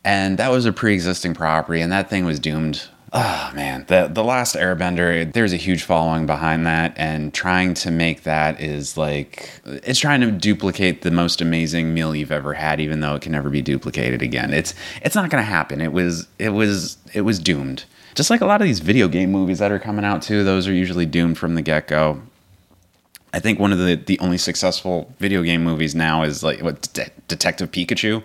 and 0.03 0.37
that 0.37 0.49
was 0.49 0.65
a 0.65 0.73
pre-existing 0.73 1.33
property 1.33 1.81
and 1.81 1.91
that 1.91 2.09
thing 2.09 2.25
was 2.25 2.39
doomed 2.39 2.87
Oh 3.11 3.51
man, 3.55 3.85
the 3.87 4.07
the 4.07 4.23
last 4.23 4.55
Airbender, 4.55 5.31
there's 5.33 5.53
a 5.53 5.57
huge 5.57 5.81
following 5.83 6.27
behind 6.27 6.67
that, 6.67 6.93
and 6.95 7.33
trying 7.33 7.73
to 7.75 7.89
make 7.89 8.23
that 8.23 8.61
is 8.61 8.97
like 8.97 9.61
it's 9.65 9.99
trying 9.99 10.21
to 10.21 10.29
duplicate 10.29 11.01
the 11.01 11.09
most 11.09 11.41
amazing 11.41 11.93
meal 11.93 12.15
you've 12.15 12.31
ever 12.31 12.53
had, 12.53 12.79
even 12.79 12.99
though 12.99 13.15
it 13.15 13.23
can 13.23 13.31
never 13.31 13.49
be 13.49 13.63
duplicated 13.63 14.21
again. 14.21 14.53
It's 14.53 14.75
it's 15.01 15.15
not 15.15 15.31
gonna 15.31 15.41
happen. 15.41 15.81
It 15.81 15.91
was 15.91 16.27
it 16.37 16.49
was 16.49 16.97
it 17.13 17.21
was 17.21 17.39
doomed. 17.39 17.85
Just 18.13 18.29
like 18.29 18.41
a 18.41 18.45
lot 18.45 18.61
of 18.61 18.67
these 18.67 18.79
video 18.79 19.07
game 19.07 19.31
movies 19.31 19.57
that 19.57 19.71
are 19.71 19.79
coming 19.79 20.05
out 20.05 20.21
too, 20.21 20.43
those 20.43 20.67
are 20.67 20.73
usually 20.73 21.07
doomed 21.07 21.37
from 21.39 21.55
the 21.55 21.63
get 21.63 21.87
go. 21.87 22.21
I 23.33 23.39
think 23.39 23.59
one 23.59 23.71
of 23.71 23.79
the 23.79 23.95
the 23.95 24.19
only 24.19 24.37
successful 24.37 25.11
video 25.17 25.41
game 25.41 25.63
movies 25.63 25.95
now 25.95 26.21
is 26.21 26.43
like 26.43 26.61
what 26.61 26.93
De- 26.93 27.09
Detective 27.27 27.71
Pikachu 27.71 28.21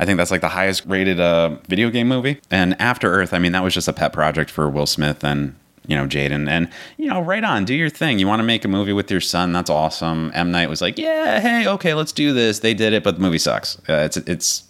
I 0.00 0.06
think 0.06 0.16
that's 0.16 0.30
like 0.30 0.40
the 0.40 0.48
highest 0.48 0.86
rated 0.86 1.20
uh, 1.20 1.56
video 1.68 1.90
game 1.90 2.08
movie. 2.08 2.40
And 2.50 2.74
After 2.80 3.12
Earth, 3.12 3.34
I 3.34 3.38
mean, 3.38 3.52
that 3.52 3.62
was 3.62 3.74
just 3.74 3.86
a 3.86 3.92
pet 3.92 4.14
project 4.14 4.50
for 4.50 4.68
Will 4.70 4.86
Smith 4.86 5.22
and 5.22 5.54
you 5.86 5.94
know 5.94 6.06
Jaden. 6.06 6.48
And 6.48 6.70
you 6.96 7.06
know 7.06 7.20
right 7.20 7.44
on 7.44 7.66
do 7.66 7.74
your 7.74 7.90
thing. 7.90 8.18
You 8.18 8.26
want 8.26 8.40
to 8.40 8.44
make 8.44 8.64
a 8.64 8.68
movie 8.68 8.94
with 8.94 9.10
your 9.10 9.20
son? 9.20 9.52
That's 9.52 9.68
awesome. 9.68 10.32
M. 10.34 10.50
Night 10.50 10.70
was 10.70 10.80
like 10.80 10.96
yeah 10.98 11.38
hey 11.40 11.66
okay 11.66 11.92
let's 11.92 12.12
do 12.12 12.32
this. 12.32 12.60
They 12.60 12.72
did 12.72 12.94
it 12.94 13.04
but 13.04 13.16
the 13.16 13.20
movie 13.20 13.38
sucks. 13.38 13.76
Uh, 13.88 14.04
it's 14.04 14.16
it's 14.16 14.64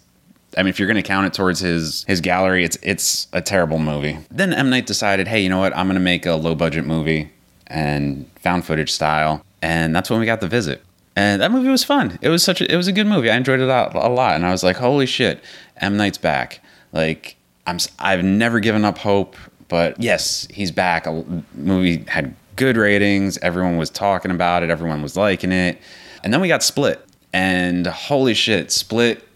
I 0.57 0.63
mean, 0.63 0.69
if 0.69 0.79
you're 0.79 0.87
going 0.87 1.01
to 1.01 1.01
count 1.01 1.25
it 1.27 1.33
towards 1.33 1.61
his 1.61 2.03
his 2.09 2.19
gallery, 2.19 2.65
it's 2.65 2.77
it's 2.83 3.27
a 3.31 3.39
terrible 3.41 3.79
movie. 3.79 4.17
Then 4.29 4.51
M. 4.51 4.69
Night 4.69 4.85
decided, 4.85 5.29
hey, 5.29 5.41
you 5.41 5.47
know 5.47 5.59
what? 5.59 5.75
I'm 5.77 5.85
going 5.85 5.95
to 5.95 6.01
make 6.01 6.25
a 6.25 6.33
low 6.33 6.55
budget 6.55 6.85
movie 6.85 7.31
and 7.67 8.29
found 8.35 8.65
footage 8.65 8.91
style, 8.91 9.45
and 9.61 9.95
that's 9.95 10.09
when 10.09 10.19
we 10.19 10.25
got 10.25 10.41
the 10.41 10.49
visit 10.49 10.83
and 11.21 11.41
that 11.41 11.51
movie 11.51 11.69
was 11.69 11.83
fun. 11.83 12.17
It 12.21 12.29
was 12.29 12.43
such 12.43 12.61
a, 12.61 12.71
it 12.71 12.75
was 12.75 12.87
a 12.87 12.91
good 12.91 13.05
movie. 13.05 13.29
I 13.29 13.35
enjoyed 13.35 13.59
it 13.59 13.69
a, 13.69 14.09
lot, 14.09 14.35
and 14.35 14.45
I 14.45 14.51
was 14.51 14.63
like, 14.63 14.77
holy 14.77 15.05
shit, 15.05 15.43
M 15.77 15.95
Night's 15.95 16.17
back. 16.17 16.61
Like 16.91 17.35
I'm 17.67 17.77
I've 17.99 18.23
never 18.23 18.59
given 18.59 18.83
up 18.83 18.97
hope, 18.97 19.35
but 19.67 19.99
yes, 20.01 20.47
he's 20.51 20.71
back. 20.71 21.05
A 21.05 21.23
movie 21.53 22.03
had 22.07 22.35
good 22.55 22.75
ratings. 22.75 23.37
Everyone 23.39 23.77
was 23.77 23.89
talking 23.89 24.31
about 24.31 24.63
it. 24.63 24.69
Everyone 24.69 25.01
was 25.01 25.15
liking 25.15 25.51
it, 25.51 25.79
and 26.23 26.33
then 26.33 26.41
we 26.41 26.47
got 26.47 26.63
Split, 26.63 27.05
and 27.31 27.85
holy 27.85 28.33
shit, 28.33 28.71
Split 28.71 29.27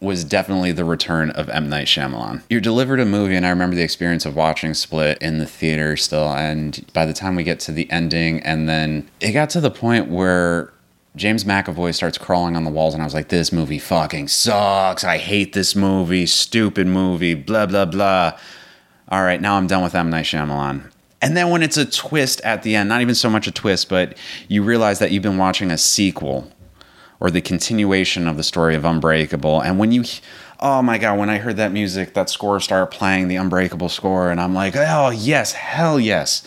was 0.00 0.24
definitely 0.24 0.72
the 0.72 0.84
return 0.84 1.30
of 1.30 1.48
M. 1.48 1.68
Night 1.70 1.86
Shyamalan. 1.86 2.42
You're 2.50 2.60
delivered 2.60 2.98
a 2.98 3.06
movie, 3.06 3.36
and 3.36 3.46
I 3.46 3.50
remember 3.50 3.76
the 3.76 3.84
experience 3.84 4.26
of 4.26 4.34
watching 4.34 4.74
Split 4.74 5.16
in 5.22 5.38
the 5.38 5.46
theater 5.46 5.96
still. 5.96 6.28
And 6.32 6.84
by 6.92 7.06
the 7.06 7.12
time 7.12 7.36
we 7.36 7.44
get 7.44 7.60
to 7.60 7.72
the 7.72 7.88
ending, 7.90 8.40
and 8.40 8.68
then 8.68 9.08
it 9.20 9.30
got 9.30 9.48
to 9.50 9.60
the 9.60 9.70
point 9.70 10.08
where 10.08 10.72
James 11.14 11.44
McAvoy 11.44 11.94
starts 11.94 12.16
crawling 12.16 12.56
on 12.56 12.64
the 12.64 12.70
walls, 12.70 12.94
and 12.94 13.02
I 13.02 13.06
was 13.06 13.12
like, 13.12 13.28
this 13.28 13.52
movie 13.52 13.78
fucking 13.78 14.28
sucks. 14.28 15.04
I 15.04 15.18
hate 15.18 15.52
this 15.52 15.76
movie. 15.76 16.24
Stupid 16.26 16.86
movie. 16.86 17.34
Blah, 17.34 17.66
blah, 17.66 17.84
blah. 17.84 18.38
All 19.08 19.22
right, 19.22 19.40
now 19.40 19.56
I'm 19.56 19.66
done 19.66 19.82
with 19.82 19.94
M. 19.94 20.08
Night 20.08 20.24
Shyamalan. 20.24 20.90
And 21.20 21.36
then 21.36 21.50
when 21.50 21.62
it's 21.62 21.76
a 21.76 21.84
twist 21.84 22.40
at 22.40 22.62
the 22.62 22.74
end, 22.74 22.88
not 22.88 23.02
even 23.02 23.14
so 23.14 23.28
much 23.28 23.46
a 23.46 23.52
twist, 23.52 23.88
but 23.88 24.16
you 24.48 24.62
realize 24.62 24.98
that 25.00 25.12
you've 25.12 25.22
been 25.22 25.38
watching 25.38 25.70
a 25.70 25.78
sequel 25.78 26.50
or 27.20 27.30
the 27.30 27.40
continuation 27.40 28.26
of 28.26 28.36
the 28.36 28.42
story 28.42 28.74
of 28.74 28.84
Unbreakable. 28.84 29.60
And 29.60 29.78
when 29.78 29.92
you, 29.92 30.04
oh 30.58 30.82
my 30.82 30.98
God, 30.98 31.18
when 31.18 31.30
I 31.30 31.38
heard 31.38 31.58
that 31.58 31.72
music, 31.72 32.14
that 32.14 32.30
score 32.30 32.58
start 32.58 32.90
playing, 32.90 33.28
the 33.28 33.36
Unbreakable 33.36 33.90
score, 33.90 34.30
and 34.30 34.40
I'm 34.40 34.54
like, 34.54 34.74
oh 34.74 35.10
yes, 35.10 35.52
hell 35.52 36.00
yes. 36.00 36.42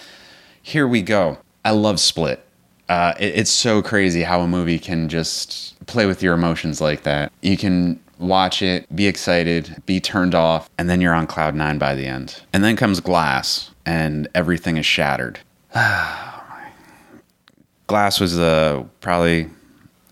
Here 0.61 0.87
we 0.87 1.01
go. 1.01 1.37
I 1.63 1.71
love 1.71 1.99
Split. 1.99 2.44
Uh, 2.89 3.13
it, 3.19 3.35
it's 3.35 3.51
so 3.51 3.81
crazy 3.81 4.23
how 4.23 4.41
a 4.41 4.47
movie 4.47 4.79
can 4.79 5.09
just 5.09 5.75
play 5.87 6.05
with 6.05 6.21
your 6.21 6.33
emotions 6.33 6.81
like 6.81 7.03
that. 7.03 7.31
You 7.41 7.57
can 7.57 7.99
watch 8.19 8.61
it, 8.61 8.93
be 8.95 9.07
excited, 9.07 9.81
be 9.85 9.99
turned 9.99 10.35
off, 10.35 10.69
and 10.77 10.89
then 10.89 11.01
you're 11.01 11.13
on 11.13 11.27
cloud 11.27 11.55
nine 11.55 11.77
by 11.77 11.95
the 11.95 12.05
end. 12.05 12.41
And 12.53 12.63
then 12.63 12.75
comes 12.75 12.99
Glass, 12.99 13.71
and 13.85 14.27
everything 14.35 14.77
is 14.77 14.85
shattered. 14.85 15.39
Glass 17.87 18.19
was 18.19 18.37
uh, 18.39 18.83
probably 19.01 19.49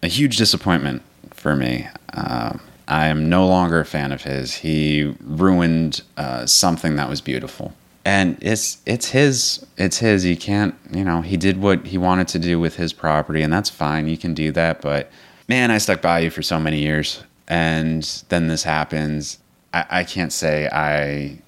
a 0.01 0.07
huge 0.07 0.37
disappointment 0.37 1.01
for 1.31 1.55
me. 1.55 1.87
Uh, 2.13 2.57
I 2.87 3.07
am 3.07 3.29
no 3.29 3.47
longer 3.47 3.79
a 3.79 3.85
fan 3.85 4.11
of 4.11 4.23
his. 4.23 4.55
He 4.55 5.15
ruined 5.21 6.01
uh, 6.17 6.45
something 6.45 6.97
that 6.97 7.09
was 7.09 7.21
beautiful, 7.21 7.73
and 8.05 8.37
it's 8.41 8.79
it's 8.85 9.09
his. 9.09 9.65
It's 9.77 9.99
his. 9.99 10.23
He 10.23 10.35
can't. 10.35 10.75
You 10.91 11.03
know, 11.03 11.21
he 11.21 11.37
did 11.37 11.61
what 11.61 11.87
he 11.87 11.97
wanted 11.97 12.27
to 12.29 12.39
do 12.39 12.59
with 12.59 12.75
his 12.75 12.93
property, 12.93 13.41
and 13.41 13.51
that's 13.51 13.69
fine. 13.69 14.07
You 14.07 14.17
can 14.17 14.33
do 14.33 14.51
that, 14.51 14.81
but 14.81 15.11
man, 15.47 15.71
I 15.71 15.77
stuck 15.77 16.01
by 16.01 16.19
you 16.19 16.29
for 16.29 16.41
so 16.41 16.59
many 16.59 16.79
years, 16.79 17.23
and 17.47 18.03
then 18.29 18.47
this 18.47 18.63
happens. 18.63 19.39
I, 19.73 19.85
I 19.89 20.03
can't 20.03 20.33
say 20.33 20.67
I 20.67 21.39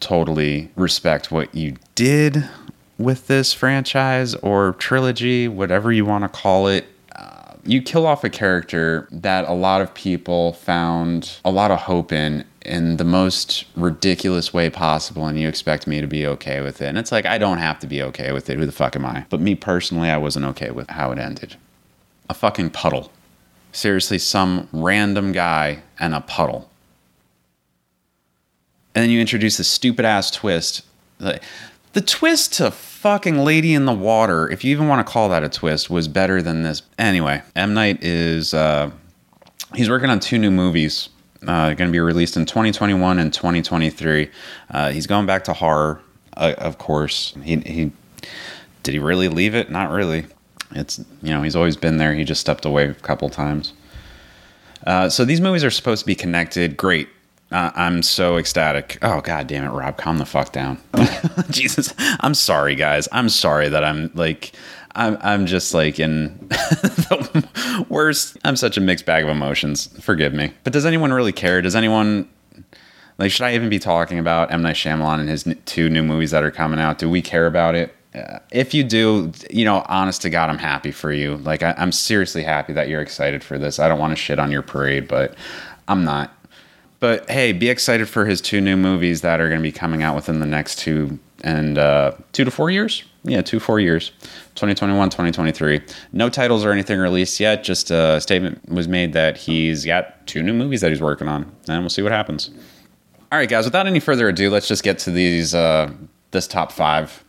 totally 0.00 0.70
respect 0.76 1.30
what 1.30 1.54
you 1.54 1.76
did 1.94 2.48
with 2.98 3.26
this 3.28 3.52
franchise 3.52 4.34
or 4.36 4.72
trilogy, 4.74 5.48
whatever 5.48 5.92
you 5.92 6.04
want 6.04 6.24
to 6.24 6.28
call 6.28 6.66
it 6.66 6.86
uh, 7.16 7.54
you 7.64 7.82
kill 7.82 8.06
off 8.06 8.24
a 8.24 8.30
character 8.30 9.06
that 9.10 9.44
a 9.46 9.52
lot 9.52 9.82
of 9.82 9.92
people 9.94 10.54
found 10.54 11.38
a 11.44 11.50
lot 11.50 11.70
of 11.70 11.78
hope 11.78 12.12
in 12.12 12.44
in 12.62 12.98
the 12.98 13.04
most 13.04 13.64
ridiculous 13.74 14.52
way 14.52 14.68
possible 14.68 15.26
and 15.26 15.38
you 15.38 15.48
expect 15.48 15.86
me 15.86 16.00
to 16.00 16.06
be 16.06 16.26
okay 16.26 16.60
with 16.60 16.82
it. 16.82 16.86
And 16.86 16.98
it's 16.98 17.12
like 17.12 17.26
i 17.26 17.38
don't 17.38 17.58
have 17.58 17.78
to 17.80 17.86
be 17.86 18.02
okay 18.02 18.32
with 18.32 18.50
it. 18.50 18.58
Who 18.58 18.66
the 18.66 18.72
fuck 18.72 18.96
am 18.96 19.06
i? 19.06 19.24
But 19.30 19.40
me 19.40 19.54
personally 19.54 20.10
i 20.10 20.16
wasn't 20.16 20.44
okay 20.46 20.70
with 20.70 20.90
how 20.90 21.12
it 21.12 21.18
ended. 21.18 21.56
A 22.28 22.34
fucking 22.34 22.70
puddle. 22.70 23.10
Seriously 23.72 24.18
some 24.18 24.68
random 24.72 25.32
guy 25.32 25.82
and 25.98 26.14
a 26.14 26.20
puddle. 26.20 26.68
And 28.94 29.04
then 29.04 29.10
you 29.10 29.20
introduce 29.20 29.58
a 29.58 29.64
stupid 29.64 30.04
ass 30.04 30.30
twist. 30.30 30.82
Like 31.18 31.42
the 31.92 32.00
twist 32.00 32.54
to 32.54 32.70
fucking 32.70 33.38
Lady 33.38 33.74
in 33.74 33.84
the 33.84 33.92
Water, 33.92 34.48
if 34.48 34.62
you 34.62 34.70
even 34.72 34.88
want 34.88 35.04
to 35.04 35.10
call 35.10 35.28
that 35.30 35.42
a 35.42 35.48
twist, 35.48 35.90
was 35.90 36.06
better 36.06 36.42
than 36.42 36.62
this. 36.62 36.82
Anyway, 36.98 37.42
M. 37.56 37.74
Night 37.74 38.02
is, 38.04 38.52
uh, 38.52 38.90
he's 39.74 39.88
working 39.88 40.10
on 40.10 40.20
two 40.20 40.38
new 40.38 40.50
movies. 40.50 41.08
Uh, 41.46 41.72
going 41.72 41.88
to 41.88 41.92
be 41.92 42.00
released 42.00 42.36
in 42.36 42.44
2021 42.44 43.18
and 43.18 43.32
2023. 43.32 44.30
Uh, 44.70 44.90
he's 44.90 45.06
going 45.06 45.24
back 45.24 45.44
to 45.44 45.54
horror, 45.54 46.00
uh, 46.36 46.54
of 46.58 46.76
course. 46.76 47.34
He, 47.42 47.56
he 47.60 47.92
did 48.82 48.92
he 48.92 48.98
really 48.98 49.28
leave 49.28 49.54
it? 49.54 49.70
Not 49.70 49.90
really. 49.90 50.26
It's 50.72 50.98
you 51.22 51.30
know 51.30 51.42
he's 51.42 51.56
always 51.56 51.76
been 51.76 51.96
there. 51.96 52.14
He 52.14 52.24
just 52.24 52.40
stepped 52.40 52.64
away 52.64 52.86
a 52.88 52.94
couple 52.94 53.28
times. 53.28 53.72
Uh, 54.86 55.08
so 55.08 55.24
these 55.24 55.40
movies 55.40 55.64
are 55.64 55.70
supposed 55.70 56.00
to 56.00 56.06
be 56.06 56.14
connected. 56.14 56.76
Great. 56.76 57.08
Uh, 57.50 57.70
I'm 57.74 58.02
so 58.02 58.36
ecstatic. 58.36 58.98
Oh 59.02 59.20
god 59.20 59.48
damn 59.48 59.64
it, 59.64 59.70
Rob, 59.70 59.96
calm 59.96 60.18
the 60.18 60.26
fuck 60.26 60.52
down. 60.52 60.78
Jesus, 61.50 61.92
I'm 62.20 62.34
sorry, 62.34 62.76
guys. 62.76 63.08
I'm 63.10 63.28
sorry 63.28 63.68
that 63.68 63.82
I'm 63.84 64.10
like, 64.14 64.52
I'm 64.94 65.18
I'm 65.20 65.46
just 65.46 65.74
like 65.74 65.98
in 66.00 66.36
the 66.48 67.86
worst. 67.88 68.36
I'm 68.44 68.56
such 68.56 68.76
a 68.76 68.80
mixed 68.80 69.06
bag 69.06 69.24
of 69.24 69.30
emotions. 69.30 69.86
Forgive 70.00 70.34
me. 70.34 70.52
But 70.64 70.72
does 70.72 70.86
anyone 70.86 71.12
really 71.12 71.32
care? 71.32 71.62
Does 71.62 71.76
anyone 71.76 72.28
like? 73.18 73.30
Should 73.30 73.44
I 73.44 73.54
even 73.54 73.68
be 73.68 73.78
talking 73.78 74.18
about 74.18 74.50
M 74.52 74.62
Night 74.62 74.76
Shyamalan 74.76 75.20
and 75.20 75.28
his 75.28 75.46
two 75.66 75.88
new 75.88 76.02
movies 76.02 76.30
that 76.32 76.42
are 76.42 76.50
coming 76.50 76.80
out? 76.80 76.98
Do 76.98 77.08
we 77.08 77.22
care 77.22 77.46
about 77.46 77.74
it? 77.74 77.94
Uh, 78.14 78.40
if 78.50 78.74
you 78.74 78.82
do, 78.82 79.30
you 79.50 79.64
know, 79.64 79.84
honest 79.86 80.22
to 80.22 80.30
God, 80.30 80.50
I'm 80.50 80.58
happy 80.58 80.90
for 80.90 81.12
you. 81.12 81.36
Like, 81.36 81.62
I, 81.62 81.74
I'm 81.78 81.92
seriously 81.92 82.42
happy 82.42 82.72
that 82.72 82.88
you're 82.88 83.00
excited 83.00 83.44
for 83.44 83.56
this. 83.56 83.78
I 83.78 83.86
don't 83.86 84.00
want 84.00 84.10
to 84.10 84.16
shit 84.16 84.40
on 84.40 84.50
your 84.50 84.62
parade, 84.62 85.06
but 85.06 85.36
I'm 85.86 86.04
not. 86.04 86.34
But 86.98 87.30
hey, 87.30 87.52
be 87.52 87.70
excited 87.70 88.08
for 88.08 88.26
his 88.26 88.40
two 88.40 88.60
new 88.60 88.76
movies 88.76 89.22
that 89.22 89.40
are 89.40 89.48
going 89.48 89.60
to 89.60 89.62
be 89.62 89.72
coming 89.72 90.02
out 90.02 90.16
within 90.16 90.40
the 90.40 90.46
next 90.46 90.78
two 90.78 91.18
and 91.42 91.78
uh, 91.78 92.12
two 92.32 92.44
to 92.44 92.50
four 92.50 92.70
years. 92.70 93.04
Yeah, 93.22 93.42
two, 93.42 93.60
four 93.60 93.80
years 93.80 94.12
2021, 94.54 95.10
2023. 95.10 95.82
No 96.12 96.30
titles 96.30 96.64
or 96.64 96.72
anything 96.72 96.98
released 96.98 97.38
yet. 97.38 97.62
Just 97.62 97.90
a 97.90 98.18
statement 98.20 98.66
was 98.70 98.88
made 98.88 99.12
that 99.12 99.36
he's 99.36 99.84
got 99.84 100.26
two 100.26 100.42
new 100.42 100.54
movies 100.54 100.80
that 100.80 100.90
he's 100.90 101.02
working 101.02 101.28
on, 101.28 101.42
and 101.68 101.80
we'll 101.80 101.90
see 101.90 102.02
what 102.02 102.12
happens. 102.12 102.50
All 103.30 103.38
right, 103.38 103.48
guys, 103.48 103.64
without 103.66 103.86
any 103.86 104.00
further 104.00 104.28
ado, 104.28 104.50
let's 104.50 104.66
just 104.66 104.82
get 104.82 104.98
to 105.00 105.10
these, 105.10 105.54
uh, 105.54 105.92
this 106.30 106.46
top 106.46 106.72
five 106.72 107.22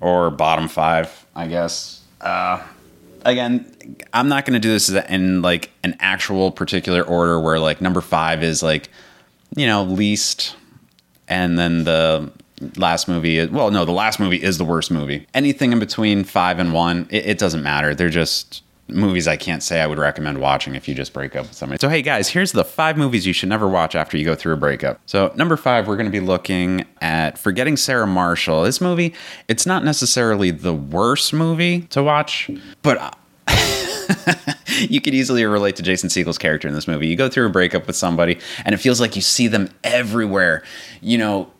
or 0.00 0.30
bottom 0.30 0.68
five, 0.68 1.26
I 1.34 1.46
guess. 1.46 2.02
Uh, 2.20 2.62
again, 3.24 3.96
I'm 4.12 4.28
not 4.28 4.44
going 4.44 4.54
to 4.54 4.60
do 4.60 4.70
this 4.70 4.90
in 4.90 5.42
like 5.42 5.70
an 5.82 5.96
actual 6.00 6.50
particular 6.50 7.02
order 7.02 7.40
where 7.40 7.58
like 7.58 7.80
number 7.80 8.00
five 8.00 8.42
is 8.42 8.62
like, 8.62 8.88
you 9.56 9.66
know, 9.66 9.82
least, 9.84 10.56
and 11.28 11.58
then 11.58 11.84
the 11.84 12.30
last 12.76 13.08
movie 13.08 13.38
is, 13.38 13.50
well, 13.50 13.70
no, 13.70 13.84
the 13.84 13.92
last 13.92 14.20
movie 14.20 14.42
is 14.42 14.58
the 14.58 14.64
worst 14.64 14.90
movie. 14.90 15.26
Anything 15.34 15.72
in 15.72 15.78
between 15.78 16.24
five 16.24 16.58
and 16.58 16.72
one, 16.72 17.06
it, 17.10 17.26
it 17.26 17.38
doesn't 17.38 17.62
matter. 17.62 17.94
They're 17.94 18.08
just 18.08 18.62
movies 18.88 19.26
I 19.26 19.36
can't 19.36 19.62
say 19.62 19.80
I 19.80 19.86
would 19.86 19.98
recommend 19.98 20.38
watching 20.38 20.74
if 20.74 20.88
you 20.88 20.94
just 20.94 21.12
break 21.12 21.34
up 21.36 21.46
with 21.46 21.54
somebody. 21.54 21.78
So, 21.80 21.88
hey 21.88 22.02
guys, 22.02 22.28
here's 22.28 22.52
the 22.52 22.64
five 22.64 22.96
movies 22.96 23.26
you 23.26 23.32
should 23.32 23.48
never 23.48 23.68
watch 23.68 23.94
after 23.94 24.16
you 24.16 24.24
go 24.24 24.34
through 24.34 24.54
a 24.54 24.56
breakup. 24.56 25.00
So, 25.06 25.32
number 25.36 25.56
five, 25.56 25.86
we're 25.86 25.96
going 25.96 26.06
to 26.06 26.12
be 26.12 26.20
looking 26.20 26.84
at 27.00 27.38
Forgetting 27.38 27.76
Sarah 27.76 28.06
Marshall. 28.06 28.62
This 28.64 28.80
movie, 28.80 29.14
it's 29.48 29.66
not 29.66 29.84
necessarily 29.84 30.50
the 30.50 30.74
worst 30.74 31.32
movie 31.32 31.82
to 31.82 32.02
watch, 32.02 32.50
but 32.82 32.98
uh, 32.98 33.10
you 34.78 35.00
could 35.00 35.14
easily 35.14 35.44
relate 35.44 35.76
to 35.76 35.82
Jason 35.82 36.10
Segel's 36.10 36.38
character 36.38 36.68
in 36.68 36.74
this 36.74 36.88
movie. 36.88 37.06
You 37.06 37.16
go 37.16 37.28
through 37.28 37.46
a 37.46 37.50
breakup 37.50 37.86
with 37.86 37.96
somebody, 37.96 38.38
and 38.64 38.74
it 38.74 38.78
feels 38.78 39.00
like 39.00 39.16
you 39.16 39.22
see 39.22 39.48
them 39.48 39.70
everywhere. 39.84 40.62
You 41.00 41.18
know, 41.18 41.50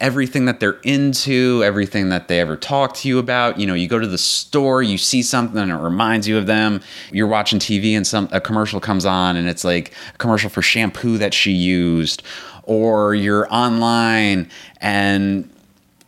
everything 0.00 0.44
that 0.44 0.60
they're 0.60 0.80
into, 0.82 1.62
everything 1.64 2.08
that 2.10 2.28
they 2.28 2.40
ever 2.40 2.56
talk 2.56 2.94
to 2.94 3.08
you 3.08 3.18
about. 3.18 3.58
You 3.58 3.66
know, 3.66 3.74
you 3.74 3.88
go 3.88 3.98
to 3.98 4.06
the 4.06 4.18
store, 4.18 4.82
you 4.82 4.98
see 4.98 5.22
something 5.22 5.58
and 5.58 5.70
it 5.70 5.76
reminds 5.76 6.28
you 6.28 6.38
of 6.38 6.46
them. 6.46 6.80
You're 7.12 7.26
watching 7.26 7.58
TV 7.58 7.92
and 7.92 8.06
some 8.06 8.28
a 8.32 8.40
commercial 8.40 8.80
comes 8.80 9.04
on 9.04 9.36
and 9.36 9.48
it's 9.48 9.64
like 9.64 9.92
a 10.14 10.18
commercial 10.18 10.50
for 10.50 10.62
shampoo 10.62 11.18
that 11.18 11.34
she 11.34 11.52
used 11.52 12.22
or 12.64 13.14
you're 13.14 13.52
online 13.52 14.48
and 14.80 15.48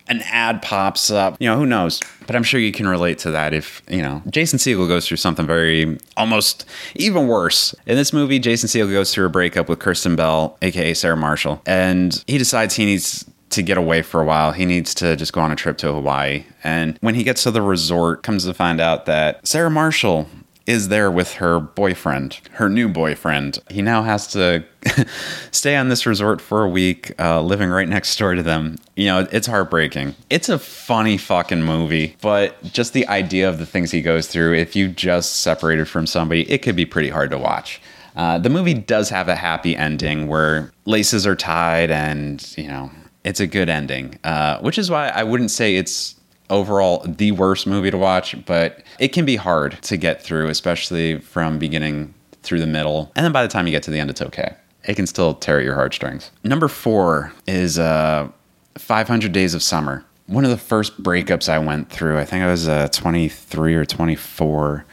an 0.08 0.22
ad 0.30 0.62
pops 0.62 1.11
up. 1.11 1.37
You 1.40 1.49
know, 1.49 1.56
who 1.56 1.66
knows? 1.66 2.00
But 2.26 2.37
I'm 2.37 2.42
sure 2.42 2.61
you 2.61 2.72
can 2.72 2.87
relate 2.87 3.18
to 3.18 3.30
that 3.30 3.52
if, 3.52 3.82
you 3.88 4.02
know, 4.02 4.22
Jason 4.30 4.58
Segel 4.58 4.87
goes 4.87 5.08
through 5.08 5.16
something 5.16 5.46
very 5.46 5.99
almost 6.16 6.64
even 6.94 7.28
worse. 7.28 7.75
In 7.87 7.96
this 7.96 8.12
movie, 8.12 8.38
Jason 8.38 8.68
Segel 8.68 8.92
goes 8.92 9.12
through 9.12 9.26
a 9.26 9.30
breakup 9.30 9.68
with 9.68 9.78
Kristen 9.78 10.16
Bell, 10.16 10.56
aka 10.62 10.94
Sarah 10.94 11.16
Marshall, 11.16 11.62
and 11.66 12.22
he 12.26 12.38
decides 12.38 12.75
he 12.75 12.84
needs 12.84 13.25
to 13.52 13.62
get 13.62 13.78
away 13.78 14.02
for 14.02 14.21
a 14.21 14.25
while. 14.25 14.52
He 14.52 14.64
needs 14.64 14.94
to 14.97 15.16
just 15.16 15.32
go 15.32 15.40
on 15.40 15.50
a 15.52 15.56
trip 15.56 15.78
to 15.78 15.92
Hawaii. 15.92 16.44
And 16.64 16.99
when 17.00 17.14
he 17.14 17.25
gets 17.25 17.42
to 17.44 17.50
the 17.50 17.62
resort, 17.62 18.23
comes 18.23 18.44
to 18.44 18.54
find 18.54 18.80
out 18.80 19.06
that 19.06 19.47
Sarah 19.47 19.71
Marshall 19.71 20.28
is 20.66 20.88
there 20.88 21.11
with 21.11 21.35
her 21.35 21.59
boyfriend, 21.59 22.40
her 22.52 22.68
new 22.68 22.88
boyfriend. 22.88 23.59
He 23.68 23.82
now 23.82 24.02
has 24.02 24.26
to 24.28 24.64
stay 25.50 25.76
on 25.76 25.88
this 25.88 26.06
resort 26.06 26.40
for 26.40 26.62
a 26.62 26.68
week, 26.68 27.12
uh, 27.18 27.40
living 27.42 27.71
right 27.71 27.88
next 27.88 28.16
door 28.16 28.35
to 28.35 28.42
them. 28.42 28.76
You 28.97 29.06
know, 29.06 29.28
it's 29.32 29.47
heartbreaking. 29.47 30.14
It's 30.30 30.49
a 30.49 30.59
funny 30.59 31.16
fucking 31.16 31.62
movie, 31.62 32.16
but 32.21 32.62
just 32.62 32.92
the 32.92 33.06
idea 33.09 33.49
of 33.49 33.59
the 33.59 33.66
things 33.66 33.90
he 33.90 34.02
goes 34.02 34.28
through, 34.28 34.54
if 34.54 34.76
you 34.76 34.88
just 34.88 35.40
separated 35.40 35.88
from 35.88 36.06
somebody, 36.06 36.50
it 36.50 36.59
could 36.59 36.76
be 36.76 36.87
pretty 36.87 37.09
hard 37.09 37.30
to 37.30 37.38
watch. 37.38 37.80
Uh, 38.14 38.38
the 38.38 38.50
movie 38.50 38.75
does 38.75 39.09
have 39.09 39.28
a 39.28 39.35
happy 39.35 39.75
ending 39.75 40.28
where 40.28 40.71
laces 40.85 41.26
are 41.26 41.37
tied 41.37 41.90
and, 41.90 42.54
you 42.59 42.68
know, 42.68 42.90
it's 43.25 43.41
a 43.41 43.47
good 43.47 43.69
ending, 43.69 44.19
uh, 44.25 44.59
which 44.61 44.79
is 44.79 44.91
why 44.91 45.09
I 45.09 45.23
wouldn't 45.23 45.50
say 45.50 45.76
it's 45.76 46.17
overall 46.50 47.05
the 47.07 47.33
worst 47.33 47.67
movie 47.67 47.91
to 47.91 47.97
watch, 47.99 48.35
but 48.45 48.83
it 48.99 49.09
can 49.09 49.25
be 49.25 49.37
hard 49.37 49.81
to 49.83 49.97
get 49.97 50.23
through, 50.23 50.49
especially 50.49 51.19
from 51.19 51.59
beginning 51.59 52.14
through 52.43 52.61
the 52.61 52.67
middle. 52.67 53.12
And 53.17 53.25
then 53.25 53.33
by 53.33 53.43
the 53.43 53.49
time 53.49 53.67
you 53.67 53.71
get 53.73 53.83
to 53.85 53.91
the 53.91 54.00
end, 54.00 54.11
it's 54.11 54.23
okay. 54.23 54.55
it 54.85 54.95
can 54.95 55.07
still 55.07 55.35
tear 55.35 55.59
at 55.59 55.64
your 55.64 55.75
heartstrings. 55.76 56.31
Number 56.45 56.69
four 56.69 57.33
is 57.47 57.79
uh, 57.79 58.29
500 58.76 59.33
Days 59.33 59.55
of 59.55 59.62
Summer. 59.62 60.05
One 60.26 60.45
of 60.45 60.50
the 60.50 60.57
first 60.57 61.02
breakups 61.02 61.49
I 61.49 61.59
went 61.59 61.91
through, 61.91 62.19
I 62.19 62.25
think 62.25 62.43
I 62.43 62.50
was 62.50 62.69
uh, 62.69 62.88
23 62.88 63.75
or 63.75 63.85
24. 63.85 64.85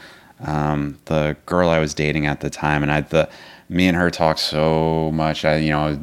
Um, 0.41 0.97
the 1.05 1.35
girl 1.45 1.69
I 1.69 1.79
was 1.79 1.93
dating 1.93 2.25
at 2.25 2.39
the 2.39 2.49
time, 2.49 2.83
and 2.83 2.91
I, 2.91 3.01
the 3.01 3.29
me 3.67 3.87
and 3.87 3.97
her 3.97 4.09
talked 4.09 4.39
so 4.39 5.11
much. 5.11 5.43
I, 5.45 5.57
you 5.57 5.69
know, 5.69 5.99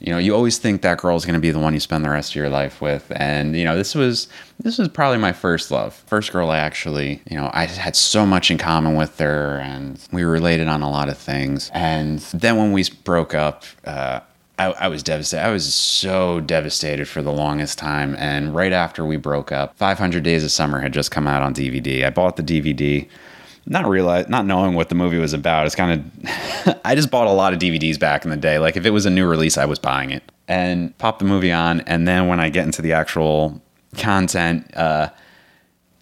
you 0.00 0.12
know, 0.12 0.18
you 0.18 0.34
always 0.34 0.58
think 0.58 0.82
that 0.82 0.98
girl 0.98 1.16
is 1.16 1.24
going 1.24 1.34
to 1.34 1.40
be 1.40 1.50
the 1.50 1.58
one 1.58 1.72
you 1.72 1.80
spend 1.80 2.04
the 2.04 2.10
rest 2.10 2.32
of 2.32 2.36
your 2.36 2.50
life 2.50 2.80
with. 2.80 3.10
And, 3.16 3.56
you 3.56 3.64
know, 3.64 3.76
this 3.76 3.94
was, 3.94 4.28
this 4.60 4.78
was 4.78 4.88
probably 4.88 5.18
my 5.18 5.32
first 5.32 5.70
love. 5.70 5.94
First 6.06 6.32
girl 6.32 6.50
I 6.50 6.58
actually, 6.58 7.22
you 7.30 7.36
know, 7.36 7.50
I 7.54 7.64
had 7.64 7.96
so 7.96 8.26
much 8.26 8.50
in 8.50 8.58
common 8.58 8.94
with 8.94 9.18
her 9.18 9.58
and 9.58 9.98
we 10.12 10.22
related 10.22 10.68
on 10.68 10.82
a 10.82 10.90
lot 10.90 11.08
of 11.08 11.16
things. 11.16 11.70
And 11.72 12.18
then 12.34 12.56
when 12.56 12.72
we 12.72 12.84
broke 13.04 13.34
up, 13.34 13.64
uh, 13.84 14.20
I, 14.58 14.66
I, 14.72 14.88
was 14.88 15.02
devastated. 15.02 15.44
I 15.44 15.50
was 15.50 15.74
so 15.74 16.40
devastated 16.40 17.08
for 17.08 17.22
the 17.22 17.32
longest 17.32 17.78
time. 17.78 18.14
And 18.18 18.54
right 18.54 18.72
after 18.72 19.04
we 19.04 19.16
broke 19.16 19.52
up, 19.52 19.76
500 19.76 20.22
Days 20.22 20.44
of 20.44 20.50
Summer 20.50 20.80
had 20.80 20.92
just 20.92 21.10
come 21.10 21.26
out 21.26 21.42
on 21.42 21.54
DVD. 21.54 22.04
I 22.04 22.10
bought 22.10 22.36
the 22.36 22.42
DVD 22.42 23.08
not 23.66 23.86
realize 23.86 24.28
not 24.28 24.46
knowing 24.46 24.74
what 24.74 24.88
the 24.88 24.94
movie 24.94 25.18
was 25.18 25.32
about 25.32 25.66
it's 25.66 25.74
kind 25.74 26.00
of 26.00 26.78
i 26.84 26.94
just 26.94 27.10
bought 27.10 27.26
a 27.26 27.32
lot 27.32 27.52
of 27.52 27.58
dvds 27.58 27.98
back 27.98 28.24
in 28.24 28.30
the 28.30 28.36
day. 28.36 28.58
Like 28.58 28.76
if 28.76 28.86
it 28.86 28.90
was 28.90 29.06
a 29.06 29.10
new 29.10 29.26
release 29.26 29.58
i 29.58 29.64
was 29.64 29.78
buying 29.78 30.10
it. 30.10 30.22
And 30.48 30.96
pop 30.98 31.18
the 31.18 31.24
movie 31.24 31.52
on 31.52 31.80
and 31.82 32.06
then 32.06 32.28
when 32.28 32.40
i 32.40 32.48
get 32.48 32.64
into 32.64 32.82
the 32.82 32.92
actual 32.92 33.60
content 33.96 34.70
uh 34.76 35.10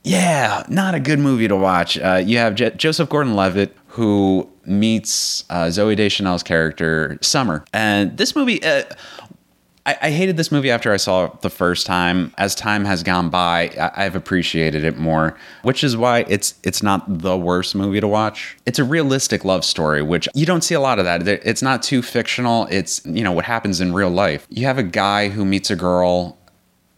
yeah 0.03 0.65
not 0.69 0.95
a 0.95 1.01
good 1.01 1.19
movie 1.19 1.49
to 1.49 1.57
watch. 1.57 1.99
Uh, 1.99 2.23
you 2.25 2.39
have 2.39 2.55
joseph 2.55 3.09
gordon-levitt 3.09 3.77
who 3.89 4.49
meets 4.67 5.45
uh, 5.51 5.67
zooey 5.67 5.97
deschanel's 5.97 6.43
character 6.43 7.17
summer. 7.21 7.65
And 7.73 8.17
this 8.17 8.35
movie 8.35 8.63
uh, 8.65 8.83
I, 9.87 9.97
I, 10.03 10.11
hated 10.11 10.37
this 10.37 10.51
movie 10.51 10.71
after 10.71 10.93
I 10.93 10.97
saw 10.97 11.27
it 11.27 11.43
the 11.43 11.51
first 11.51 11.87
time. 11.87 12.33
As 12.39 12.55
time 12.55 12.85
has 12.87 13.03
gone 13.03 13.29
by, 13.29 13.71
I, 13.79 14.05
I've 14.05 14.17
appreciated 14.17 14.85
it 14.85 14.97
more, 14.99 15.37
which 15.63 15.85
is 15.85 15.97
why 15.97 16.25
it's 16.29 16.55
it's 16.63 16.83
not 16.83 17.21
the 17.21 17.37
worst 17.37 17.75
movie 17.75 18.01
to 18.01 18.09
watch. 18.09 18.57
It's 18.67 18.79
a 18.79 18.85
realistic 18.85 19.45
love 19.45 19.65
story, 19.65 20.03
which 20.03 20.29
you 20.35 20.47
don't 20.47 20.65
see 20.65 20.75
a 20.75 20.81
lot 20.81 20.99
of 20.99 21.05
that. 21.05 21.27
It's 21.29 21.63
not 21.63 21.83
too 21.83 22.03
fictional. 22.03 22.67
It's 22.71 23.05
you 23.05 23.23
know 23.23 23.33
what 23.33 23.45
happens 23.45 23.81
in 23.81 23.93
real 23.93 24.11
life. 24.11 24.47
You 24.49 24.67
have 24.67 24.79
a 24.79 24.83
guy 24.83 25.29
who 25.29 25.45
meets 25.45 25.71
a 25.71 25.77
girl. 25.77 26.39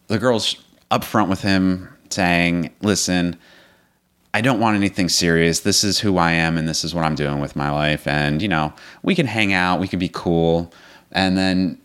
The 0.07 0.19
girl's 0.19 0.57
upfront 0.90 1.28
with 1.28 1.43
him, 1.43 1.88
saying, 2.11 2.71
"Listen." 2.83 3.37
I 4.35 4.43
don't 4.43 4.61
want 4.61 4.76
anything 4.76 5.09
serious. 5.09 5.61
This 5.61 5.83
is 5.83 5.99
who 5.99 6.19
I 6.19 6.33
am 6.33 6.59
and 6.59 6.69
this 6.69 6.85
is 6.85 6.95
what 6.95 7.07
I'm 7.07 7.14
doing 7.14 7.40
with 7.40 7.57
my 7.57 7.71
life. 7.71 8.07
And, 8.07 8.43
you 8.43 8.49
know, 8.49 8.75
we 9.02 9.14
can 9.14 9.25
hang 9.25 9.55
out, 9.55 9.81
we 9.81 9.88
can 9.88 9.99
be 9.99 10.11
cool. 10.12 10.71
And 11.11 11.38
then 11.38 11.78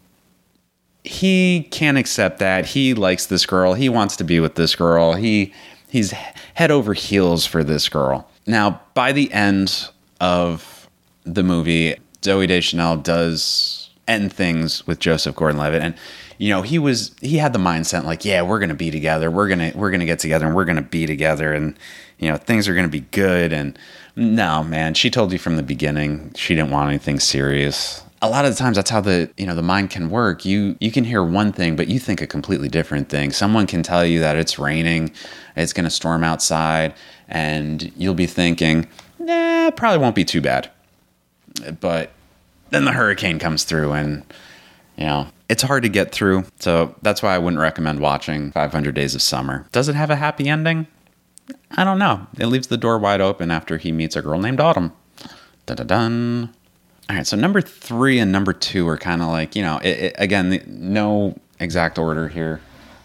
he 1.03 1.67
can't 1.71 1.97
accept 1.97 2.39
that. 2.39 2.67
He 2.67 2.93
likes 2.93 3.25
this 3.25 3.45
girl. 3.45 3.73
He 3.73 3.89
wants 3.89 4.15
to 4.17 4.23
be 4.23 4.39
with 4.39 4.55
this 4.55 4.75
girl. 4.75 5.13
He 5.13 5.53
he's 5.89 6.11
head 6.53 6.71
over 6.71 6.93
heels 6.93 7.45
for 7.45 7.63
this 7.63 7.89
girl. 7.89 8.29
Now, 8.45 8.81
by 8.93 9.11
the 9.11 9.31
end 9.33 9.89
of 10.19 10.89
the 11.23 11.43
movie, 11.43 11.95
Zooey 12.21 12.47
Deschanel 12.47 12.97
does 12.97 13.89
end 14.07 14.33
things 14.33 14.85
with 14.87 14.99
Joseph 14.99 15.35
Gordon-Levitt 15.35 15.81
and 15.81 15.95
you 16.37 16.49
know, 16.49 16.63
he 16.63 16.79
was 16.79 17.15
he 17.21 17.37
had 17.37 17.53
the 17.53 17.59
mindset 17.59 18.03
like, 18.03 18.25
yeah, 18.25 18.41
we're 18.41 18.57
to 18.69 18.75
be 18.75 18.89
together. 18.89 19.29
We're 19.29 19.47
to 19.49 19.77
we're 19.77 19.91
to 19.91 20.05
get 20.07 20.17
together 20.17 20.47
and 20.47 20.55
we're 20.55 20.65
to 20.65 20.81
be 20.81 21.05
together 21.05 21.53
and 21.53 21.77
you 22.17 22.29
know, 22.29 22.37
things 22.37 22.67
are 22.67 22.73
to 22.75 22.87
be 22.87 23.01
good 23.11 23.53
and 23.53 23.77
no, 24.15 24.63
man, 24.63 24.95
she 24.95 25.09
told 25.09 25.31
you 25.31 25.39
from 25.39 25.55
the 25.55 25.63
beginning 25.63 26.33
she 26.35 26.55
didn't 26.55 26.71
want 26.71 26.89
anything 26.89 27.19
serious 27.19 28.03
a 28.21 28.29
lot 28.29 28.45
of 28.45 28.51
the 28.51 28.57
times 28.57 28.75
that's 28.75 28.89
how 28.89 29.01
the 29.01 29.29
you 29.37 29.45
know 29.45 29.55
the 29.55 29.63
mind 29.63 29.89
can 29.89 30.09
work. 30.09 30.45
You 30.45 30.77
you 30.79 30.91
can 30.91 31.03
hear 31.03 31.23
one 31.23 31.51
thing 31.51 31.75
but 31.75 31.87
you 31.87 31.99
think 31.99 32.21
a 32.21 32.27
completely 32.27 32.69
different 32.69 33.09
thing. 33.09 33.31
Someone 33.31 33.67
can 33.67 33.83
tell 33.83 34.05
you 34.05 34.19
that 34.19 34.35
it's 34.35 34.59
raining 34.59 35.11
it's 35.55 35.73
going 35.73 35.83
to 35.85 35.89
storm 35.89 36.23
outside 36.23 36.93
and 37.27 37.91
you'll 37.97 38.13
be 38.13 38.27
thinking 38.27 38.87
nah 39.19 39.71
probably 39.71 39.97
won't 39.97 40.15
be 40.15 40.25
too 40.25 40.41
bad. 40.41 40.69
But 41.79 42.11
then 42.69 42.85
the 42.85 42.91
hurricane 42.91 43.39
comes 43.39 43.63
through 43.63 43.93
and 43.93 44.23
you 44.97 45.05
know 45.05 45.27
it's 45.49 45.63
hard 45.63 45.83
to 45.83 45.89
get 45.89 46.11
through. 46.11 46.45
So 46.59 46.95
that's 47.01 47.21
why 47.23 47.35
i 47.35 47.37
wouldn't 47.37 47.61
recommend 47.61 47.99
watching 47.99 48.51
500 48.51 48.95
days 48.95 49.15
of 49.15 49.21
summer. 49.21 49.67
Does 49.71 49.89
it 49.89 49.95
have 49.95 50.09
a 50.09 50.15
happy 50.15 50.47
ending? 50.47 50.87
I 51.71 51.83
don't 51.83 51.99
know. 51.99 52.27
It 52.37 52.45
leaves 52.45 52.67
the 52.67 52.77
door 52.77 52.97
wide 52.97 53.19
open 53.19 53.51
after 53.51 53.77
he 53.77 53.91
meets 53.91 54.15
a 54.15 54.21
girl 54.21 54.39
named 54.39 54.61
autumn. 54.61 54.93
Dun 55.65 55.77
dun 55.77 55.87
dun 55.87 56.55
all 57.11 57.17
right, 57.17 57.27
so 57.27 57.35
number 57.35 57.59
three 57.59 58.19
and 58.19 58.31
number 58.31 58.53
two 58.53 58.87
are 58.87 58.97
kind 58.97 59.21
of 59.21 59.27
like, 59.27 59.53
you 59.53 59.61
know, 59.61 59.79
it, 59.79 59.99
it, 59.99 60.15
again, 60.17 60.49
the, 60.49 60.63
no 60.65 61.37
exact 61.59 61.99
order 61.99 62.29
here, 62.29 62.61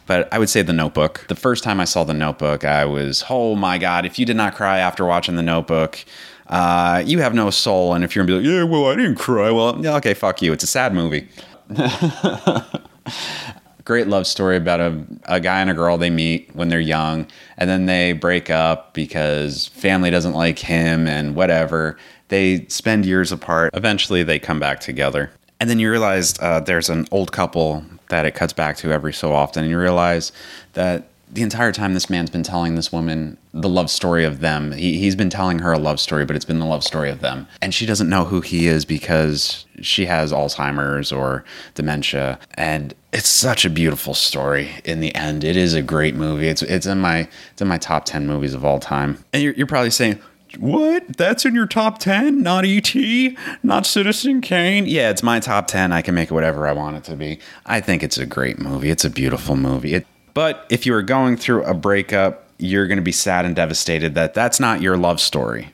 but 0.06 0.32
I 0.32 0.38
would 0.38 0.48
say 0.48 0.62
The 0.62 0.72
Notebook. 0.72 1.24
The 1.26 1.34
first 1.34 1.64
time 1.64 1.80
I 1.80 1.86
saw 1.86 2.04
The 2.04 2.14
Notebook, 2.14 2.62
I 2.62 2.84
was, 2.84 3.24
oh 3.28 3.56
my 3.56 3.78
God, 3.78 4.06
if 4.06 4.16
you 4.16 4.24
did 4.24 4.36
not 4.36 4.54
cry 4.54 4.78
after 4.78 5.04
watching 5.04 5.34
The 5.34 5.42
Notebook, 5.42 6.04
uh, 6.46 7.02
you 7.04 7.18
have 7.18 7.34
no 7.34 7.50
soul. 7.50 7.94
And 7.94 8.04
if 8.04 8.14
you're 8.14 8.24
gonna 8.24 8.40
be 8.40 8.48
like, 8.48 8.54
yeah, 8.54 8.62
well, 8.62 8.86
I 8.86 8.94
didn't 8.94 9.16
cry. 9.16 9.50
Well, 9.50 9.76
yeah, 9.84 9.96
okay, 9.96 10.14
fuck 10.14 10.40
you. 10.40 10.52
It's 10.52 10.62
a 10.62 10.68
sad 10.68 10.94
movie. 10.94 11.26
Great 13.86 14.08
love 14.08 14.26
story 14.26 14.56
about 14.56 14.80
a, 14.80 15.06
a 15.26 15.40
guy 15.40 15.60
and 15.60 15.70
a 15.70 15.74
girl 15.74 15.96
they 15.96 16.10
meet 16.10 16.50
when 16.54 16.68
they're 16.68 16.80
young, 16.80 17.24
and 17.56 17.70
then 17.70 17.86
they 17.86 18.12
break 18.12 18.50
up 18.50 18.92
because 18.94 19.68
family 19.68 20.10
doesn't 20.10 20.34
like 20.34 20.58
him 20.58 21.06
and 21.06 21.36
whatever 21.36 21.96
they 22.26 22.66
spend 22.66 23.06
years 23.06 23.30
apart. 23.30 23.70
Eventually, 23.74 24.24
they 24.24 24.40
come 24.40 24.58
back 24.58 24.80
together. 24.80 25.30
And 25.60 25.70
then 25.70 25.78
you 25.78 25.88
realize 25.88 26.34
uh, 26.40 26.58
there's 26.58 26.90
an 26.90 27.06
old 27.12 27.30
couple 27.30 27.84
that 28.08 28.26
it 28.26 28.34
cuts 28.34 28.52
back 28.52 28.76
to 28.78 28.90
every 28.90 29.12
so 29.12 29.32
often. 29.32 29.62
And 29.62 29.70
you 29.70 29.78
realize 29.78 30.32
that 30.72 31.08
the 31.30 31.42
entire 31.42 31.72
time 31.72 31.94
this 31.94 32.08
man's 32.08 32.30
been 32.30 32.42
telling 32.42 32.76
this 32.76 32.92
woman 32.92 33.36
the 33.52 33.68
love 33.68 33.90
story 33.90 34.24
of 34.24 34.40
them. 34.40 34.72
He, 34.72 34.98
he's 34.98 35.16
been 35.16 35.30
telling 35.30 35.58
her 35.58 35.72
a 35.72 35.78
love 35.78 35.98
story, 35.98 36.24
but 36.24 36.36
it's 36.36 36.44
been 36.44 36.60
the 36.60 36.66
love 36.66 36.84
story 36.84 37.10
of 37.10 37.20
them. 37.20 37.48
And 37.60 37.74
she 37.74 37.84
doesn't 37.84 38.08
know 38.08 38.24
who 38.24 38.40
he 38.40 38.66
is 38.66 38.84
because 38.84 39.66
she 39.80 40.06
has 40.06 40.32
Alzheimer's 40.32 41.12
or 41.12 41.44
dementia. 41.74 42.38
And 42.54 42.94
it's 43.12 43.28
such 43.28 43.64
a 43.64 43.70
beautiful 43.70 44.14
story 44.14 44.70
in 44.84 45.00
the 45.00 45.14
end. 45.14 45.42
It 45.42 45.56
is 45.56 45.74
a 45.74 45.82
great 45.82 46.14
movie. 46.14 46.48
It's, 46.48 46.62
it's 46.62 46.86
in 46.86 47.00
my 47.00 47.28
it's 47.52 47.62
in 47.62 47.68
my 47.68 47.78
top 47.78 48.04
10 48.04 48.26
movies 48.26 48.54
of 48.54 48.64
all 48.64 48.78
time. 48.78 49.24
And 49.32 49.42
you're, 49.42 49.54
you're 49.54 49.66
probably 49.66 49.90
saying, 49.90 50.20
what? 50.58 51.16
That's 51.16 51.44
in 51.44 51.54
your 51.54 51.66
top 51.66 51.98
10? 51.98 52.42
Not 52.42 52.64
E.T.? 52.64 53.36
Not 53.62 53.84
Citizen 53.84 54.40
Kane? 54.40 54.86
Yeah, 54.86 55.10
it's 55.10 55.22
my 55.22 55.40
top 55.40 55.66
10. 55.66 55.92
I 55.92 56.02
can 56.02 56.14
make 56.14 56.30
it 56.30 56.34
whatever 56.34 56.66
I 56.66 56.72
want 56.72 56.96
it 56.96 57.04
to 57.04 57.16
be. 57.16 57.40
I 57.66 57.80
think 57.80 58.02
it's 58.02 58.16
a 58.16 58.26
great 58.26 58.58
movie. 58.58 58.90
It's 58.90 59.04
a 59.04 59.10
beautiful 59.10 59.56
movie. 59.56 59.94
It, 59.94 60.06
but 60.36 60.66
if 60.68 60.84
you 60.84 60.92
are 60.92 61.00
going 61.00 61.38
through 61.38 61.64
a 61.64 61.72
breakup, 61.72 62.44
you're 62.58 62.86
going 62.86 62.98
to 62.98 63.02
be 63.02 63.10
sad 63.10 63.46
and 63.46 63.56
devastated 63.56 64.14
that 64.16 64.34
that's 64.34 64.60
not 64.60 64.82
your 64.82 64.98
love 64.98 65.18
story. 65.18 65.70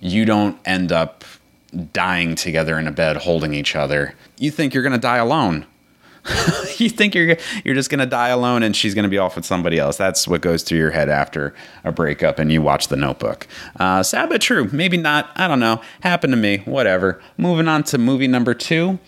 You 0.00 0.24
don't 0.24 0.58
end 0.64 0.90
up 0.90 1.22
dying 1.92 2.34
together 2.34 2.80
in 2.80 2.88
a 2.88 2.90
bed 2.90 3.18
holding 3.18 3.54
each 3.54 3.76
other. 3.76 4.16
You 4.38 4.50
think 4.50 4.74
you're 4.74 4.82
going 4.82 4.94
to 4.94 4.98
die 4.98 5.18
alone. 5.18 5.66
you 6.78 6.88
think 6.88 7.14
you're 7.14 7.36
you're 7.64 7.74
just 7.74 7.88
gonna 7.88 8.04
die 8.04 8.28
alone 8.28 8.62
and 8.62 8.76
she's 8.76 8.94
gonna 8.94 9.08
be 9.08 9.16
off 9.16 9.36
with 9.36 9.46
somebody 9.46 9.78
else. 9.78 9.96
That's 9.96 10.28
what 10.28 10.42
goes 10.42 10.62
through 10.62 10.76
your 10.76 10.90
head 10.90 11.08
after 11.08 11.54
a 11.82 11.92
breakup 11.92 12.38
and 12.38 12.52
you 12.52 12.60
watch 12.60 12.88
The 12.88 12.96
Notebook. 12.96 13.46
Uh, 13.76 14.02
sad 14.02 14.28
but 14.28 14.42
true. 14.42 14.68
Maybe 14.70 14.98
not. 14.98 15.30
I 15.34 15.48
don't 15.48 15.60
know. 15.60 15.80
Happened 16.02 16.34
to 16.34 16.36
me. 16.36 16.58
Whatever. 16.66 17.22
Moving 17.38 17.68
on 17.68 17.84
to 17.84 17.96
movie 17.96 18.28
number 18.28 18.52
two. 18.52 18.98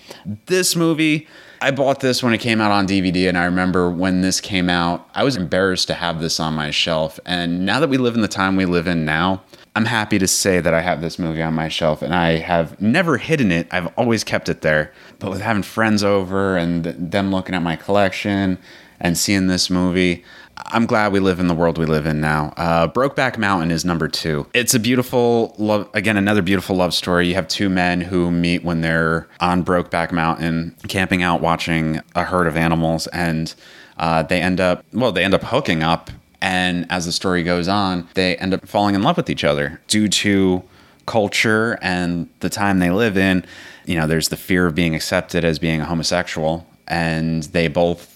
This 0.46 0.75
movie. 0.75 1.29
I 1.62 1.70
bought 1.70 2.01
this 2.01 2.25
when 2.25 2.35
it 2.35 2.38
came 2.38 2.61
out 2.61 2.72
on 2.72 2.88
DVD, 2.88 3.29
and 3.29 3.38
I 3.38 3.44
remember 3.44 3.88
when 3.88 4.20
this 4.20 4.40
came 4.40 4.68
out, 4.68 5.09
I 5.14 5.22
was 5.22 5.37
embarrassed 5.37 5.87
to 5.87 5.94
have 5.94 6.20
this 6.20 6.40
on 6.40 6.55
my 6.55 6.72
shelf. 6.72 7.20
And 7.25 7.64
now 7.64 7.79
that 7.79 7.88
we 7.88 7.98
live 7.98 8.16
in 8.16 8.20
the 8.20 8.27
time 8.27 8.57
we 8.57 8.64
live 8.64 8.88
in 8.88 9.05
now, 9.05 9.44
I'm 9.77 9.85
happy 9.85 10.18
to 10.18 10.27
say 10.27 10.61
that 10.61 10.75
I 10.75 10.81
have 10.81 11.01
this 11.01 11.20
movie 11.20 11.40
on 11.40 11.55
my 11.55 11.68
shelf 11.68 12.03
and 12.03 12.12
I 12.12 12.38
have 12.38 12.81
never 12.81 13.16
hidden 13.16 13.53
it. 13.53 13.68
I've 13.70 13.87
always 13.96 14.25
kept 14.25 14.48
it 14.48 14.62
there. 14.62 14.92
But 15.20 15.31
with 15.31 15.40
having 15.40 15.62
friends 15.62 16.03
over 16.03 16.57
and 16.57 16.85
them 16.85 17.31
looking 17.31 17.55
at 17.55 17.62
my 17.62 17.77
collection 17.77 18.59
and 18.98 19.16
seeing 19.16 19.46
this 19.46 19.70
movie, 19.70 20.25
I'm 20.57 20.87
glad 20.87 21.12
we 21.12 21.21
live 21.21 21.41
in 21.41 21.49
the 21.49 21.55
world 21.55 21.79
we 21.79 21.87
live 21.87 22.07
in 22.07 22.21
now. 22.21 22.53
Uh, 22.57 22.88
Brokeback 22.88 23.38
Mountain 23.38 23.71
is 23.71 23.85
number 23.85 24.09
two. 24.09 24.47
It's 24.55 24.75
a 24.75 24.81
beautiful 24.81 25.55
love, 25.59 25.88
again, 25.95 26.17
another 26.17 26.43
beautiful 26.43 26.77
love 26.77 26.95
story. 26.95 27.29
You 27.29 27.35
have 27.35 27.49
two 27.49 27.69
men 27.69 28.01
who 28.01 28.31
meet 28.31 28.65
when 28.65 28.81
they're 28.81 29.29
on 29.41 29.65
Brokeback 29.65 30.12
Mountain, 30.12 30.77
camping 30.88 31.23
out, 31.23 31.41
watching 31.41 32.01
a 32.15 32.25
herd 32.25 32.47
of 32.47 32.57
animals, 32.57 33.07
and 33.09 33.55
uh, 33.99 34.23
they 34.23 34.41
end 34.41 34.61
up, 34.61 34.85
well, 34.93 35.12
they 35.12 35.25
end 35.25 35.35
up 35.35 35.43
hooking 35.43 35.83
up 35.83 36.11
and 36.43 36.87
as 36.91 37.07
the 37.07 37.12
story 37.12 37.45
goes 37.45 37.69
on, 37.69 38.09
they 38.15 38.37
end 38.37 38.53
up 38.53 38.67
falling 38.67 38.97
in 38.97 39.03
love 39.03 39.17
with 39.17 39.31
each 39.31 39.45
other 39.45 39.81
due 39.87 40.09
to 40.09 40.65
culture 41.07 41.79
and 41.81 42.29
the 42.41 42.51
time 42.51 42.81
they 42.81 42.91
live 42.91 43.17
in. 43.17 43.45
You 43.87 43.95
know, 43.95 44.09
there's 44.09 44.29
the 44.29 44.37
fear 44.37 44.67
of 44.67 44.75
being 44.75 44.97
accepted 44.97 45.45
as 45.45 45.61
being 45.61 45.81
a 45.81 45.85
homosexual, 45.85 46.67
and 46.88 47.45
they 47.45 47.69
both 47.69 48.12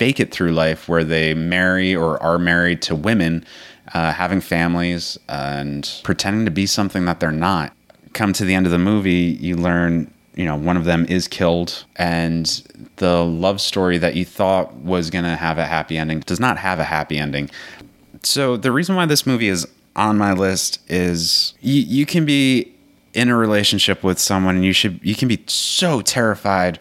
fake 0.00 0.18
it 0.18 0.30
through 0.30 0.50
life 0.50 0.88
where 0.88 1.04
they 1.04 1.34
marry 1.34 1.94
or 1.94 2.20
are 2.22 2.38
married 2.38 2.80
to 2.80 2.96
women, 2.96 3.44
uh, 3.92 4.10
having 4.10 4.40
families, 4.40 5.18
and 5.28 6.00
pretending 6.02 6.46
to 6.46 6.50
be 6.50 6.64
something 6.64 7.04
that 7.04 7.20
they're 7.20 7.30
not. 7.30 7.74
Come 8.14 8.32
to 8.32 8.46
the 8.46 8.54
end 8.54 8.64
of 8.64 8.72
the 8.72 8.78
movie, 8.78 9.36
you 9.38 9.56
learn 9.56 10.10
you 10.34 10.46
know, 10.46 10.56
one 10.56 10.78
of 10.78 10.86
them 10.86 11.04
is 11.06 11.28
killed, 11.28 11.84
and 11.96 12.46
the 12.96 13.22
love 13.22 13.60
story 13.60 13.98
that 13.98 14.14
you 14.14 14.24
thought 14.24 14.72
was 14.76 15.10
going 15.10 15.24
to 15.24 15.36
have 15.36 15.58
a 15.58 15.66
happy 15.66 15.98
ending 15.98 16.20
does 16.20 16.40
not 16.40 16.56
have 16.56 16.78
a 16.78 16.84
happy 16.84 17.18
ending. 17.18 17.50
So, 18.22 18.56
the 18.56 18.72
reason 18.72 18.96
why 18.96 19.04
this 19.04 19.26
movie 19.26 19.48
is 19.48 19.66
on 19.96 20.16
my 20.16 20.32
list 20.32 20.80
is 20.88 21.52
you, 21.60 21.82
you 21.82 22.06
can 22.06 22.24
be 22.24 22.72
in 23.12 23.28
a 23.28 23.36
relationship 23.36 24.02
with 24.02 24.18
someone 24.18 24.56
and 24.56 24.64
you 24.64 24.72
should 24.72 24.98
you 25.02 25.14
can 25.14 25.28
be 25.28 25.42
so 25.46 26.00
terrified 26.00 26.78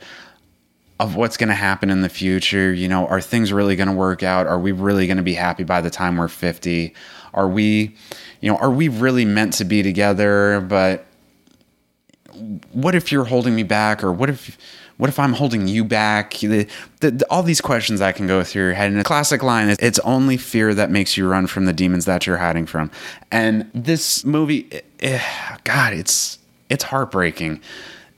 of 0.99 1.15
what's 1.15 1.37
going 1.37 1.49
to 1.49 1.55
happen 1.55 1.89
in 1.89 2.01
the 2.01 2.09
future. 2.09 2.73
You 2.73 2.87
know, 2.87 3.07
are 3.07 3.21
things 3.21 3.53
really 3.53 3.75
going 3.75 3.87
to 3.87 3.95
work 3.95 4.21
out? 4.21 4.47
Are 4.47 4.59
we 4.59 4.71
really 4.71 5.07
going 5.07 5.17
to 5.17 5.23
be 5.23 5.33
happy 5.33 5.63
by 5.63 5.81
the 5.81 5.89
time 5.89 6.17
we're 6.17 6.27
50? 6.27 6.93
Are 7.33 7.47
we, 7.47 7.95
you 8.41 8.51
know, 8.51 8.57
are 8.57 8.71
we 8.71 8.89
really 8.89 9.25
meant 9.25 9.53
to 9.53 9.65
be 9.65 9.81
together? 9.81 10.59
But 10.61 11.05
what 12.71 12.95
if 12.95 13.11
you're 13.11 13.25
holding 13.25 13.55
me 13.55 13.63
back? 13.63 14.03
Or 14.03 14.11
what 14.11 14.29
if, 14.29 14.57
what 14.97 15.09
if 15.09 15.17
I'm 15.19 15.33
holding 15.33 15.69
you 15.69 15.85
back? 15.85 16.33
The, 16.39 16.67
the, 16.99 17.11
the, 17.11 17.25
all 17.29 17.43
these 17.43 17.61
questions 17.61 18.01
that 18.01 18.17
can 18.17 18.27
go 18.27 18.43
through 18.43 18.63
your 18.63 18.73
head. 18.73 18.91
And 18.91 18.99
a 18.99 19.03
classic 19.05 19.41
line 19.41 19.69
is, 19.69 19.77
it's 19.79 19.99
only 19.99 20.35
fear 20.35 20.73
that 20.73 20.91
makes 20.91 21.15
you 21.15 21.29
run 21.29 21.47
from 21.47 21.63
the 21.63 21.73
demons 21.73 22.03
that 22.05 22.27
you're 22.27 22.37
hiding 22.37 22.65
from. 22.65 22.91
And 23.31 23.69
this 23.73 24.25
movie, 24.25 24.67
eh, 24.71 24.81
eh 24.99 25.57
God, 25.63 25.93
it's, 25.93 26.39
it's 26.69 26.83
heartbreaking. 26.83 27.61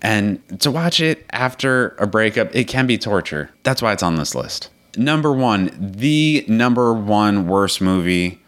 And 0.01 0.41
to 0.61 0.71
watch 0.71 0.99
it 0.99 1.25
after 1.31 1.89
a 1.99 2.07
breakup, 2.07 2.55
it 2.55 2.67
can 2.67 2.87
be 2.87 2.97
torture. 2.97 3.51
That's 3.63 3.81
why 3.81 3.93
it's 3.93 4.03
on 4.03 4.15
this 4.15 4.33
list. 4.33 4.69
Number 4.97 5.31
one, 5.31 5.71
the 5.79 6.43
number 6.47 6.93
one 6.93 7.47
worst 7.47 7.81
movie 7.81 8.39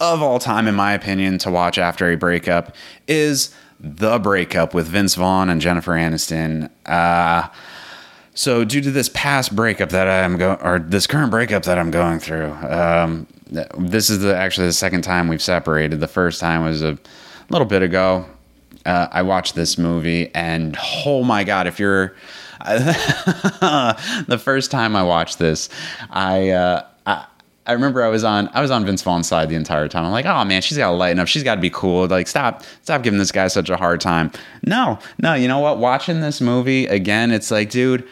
of 0.00 0.22
all 0.22 0.38
time, 0.38 0.68
in 0.68 0.74
my 0.74 0.92
opinion, 0.92 1.38
to 1.38 1.50
watch 1.50 1.78
after 1.78 2.10
a 2.10 2.16
breakup 2.16 2.76
is 3.08 3.52
The 3.80 4.18
Breakup 4.18 4.74
with 4.74 4.86
Vince 4.86 5.14
Vaughn 5.16 5.48
and 5.48 5.60
Jennifer 5.60 5.92
Aniston. 5.92 6.70
Uh, 6.86 7.48
so, 8.34 8.64
due 8.64 8.80
to 8.80 8.92
this 8.92 9.10
past 9.12 9.56
breakup 9.56 9.88
that 9.88 10.06
I'm 10.06 10.36
going, 10.36 10.60
or 10.60 10.78
this 10.78 11.08
current 11.08 11.32
breakup 11.32 11.64
that 11.64 11.76
I'm 11.76 11.90
going 11.90 12.20
through, 12.20 12.52
um, 12.52 13.26
this 13.76 14.10
is 14.10 14.20
the 14.20 14.36
actually 14.36 14.68
the 14.68 14.72
second 14.72 15.02
time 15.02 15.26
we've 15.26 15.42
separated. 15.42 15.98
The 15.98 16.06
first 16.06 16.38
time 16.38 16.62
was 16.62 16.82
a 16.82 16.96
little 17.50 17.66
bit 17.66 17.82
ago 17.82 18.26
uh, 18.88 19.08
I 19.12 19.22
watched 19.22 19.54
this 19.54 19.76
movie, 19.76 20.34
and 20.34 20.76
oh 21.04 21.22
my 21.22 21.44
god, 21.44 21.66
if 21.66 21.78
you're 21.78 22.14
the 22.66 24.40
first 24.42 24.70
time 24.70 24.96
I 24.96 25.02
watched 25.02 25.38
this, 25.38 25.68
I, 26.10 26.50
uh, 26.50 26.86
I 27.06 27.26
I 27.66 27.72
remember 27.72 28.02
I 28.02 28.08
was 28.08 28.24
on 28.24 28.48
I 28.54 28.62
was 28.62 28.70
on 28.70 28.86
Vince 28.86 29.02
Vaughn's 29.02 29.28
side 29.28 29.50
the 29.50 29.54
entire 29.54 29.88
time. 29.88 30.06
I'm 30.06 30.10
like, 30.10 30.24
oh 30.24 30.42
man, 30.46 30.62
she's 30.62 30.78
got 30.78 30.90
to 30.90 30.96
lighten 30.96 31.18
up. 31.18 31.28
She's 31.28 31.44
got 31.44 31.56
to 31.56 31.60
be 31.60 31.68
cool. 31.68 32.06
Like, 32.06 32.26
stop, 32.26 32.62
stop 32.82 33.02
giving 33.02 33.18
this 33.18 33.30
guy 33.30 33.46
such 33.48 33.68
a 33.68 33.76
hard 33.76 34.00
time. 34.00 34.32
No, 34.64 34.98
no, 35.18 35.34
you 35.34 35.48
know 35.48 35.58
what? 35.58 35.76
Watching 35.78 36.20
this 36.20 36.40
movie 36.40 36.86
again, 36.86 37.30
it's 37.30 37.50
like, 37.50 37.68
dude, 37.68 38.08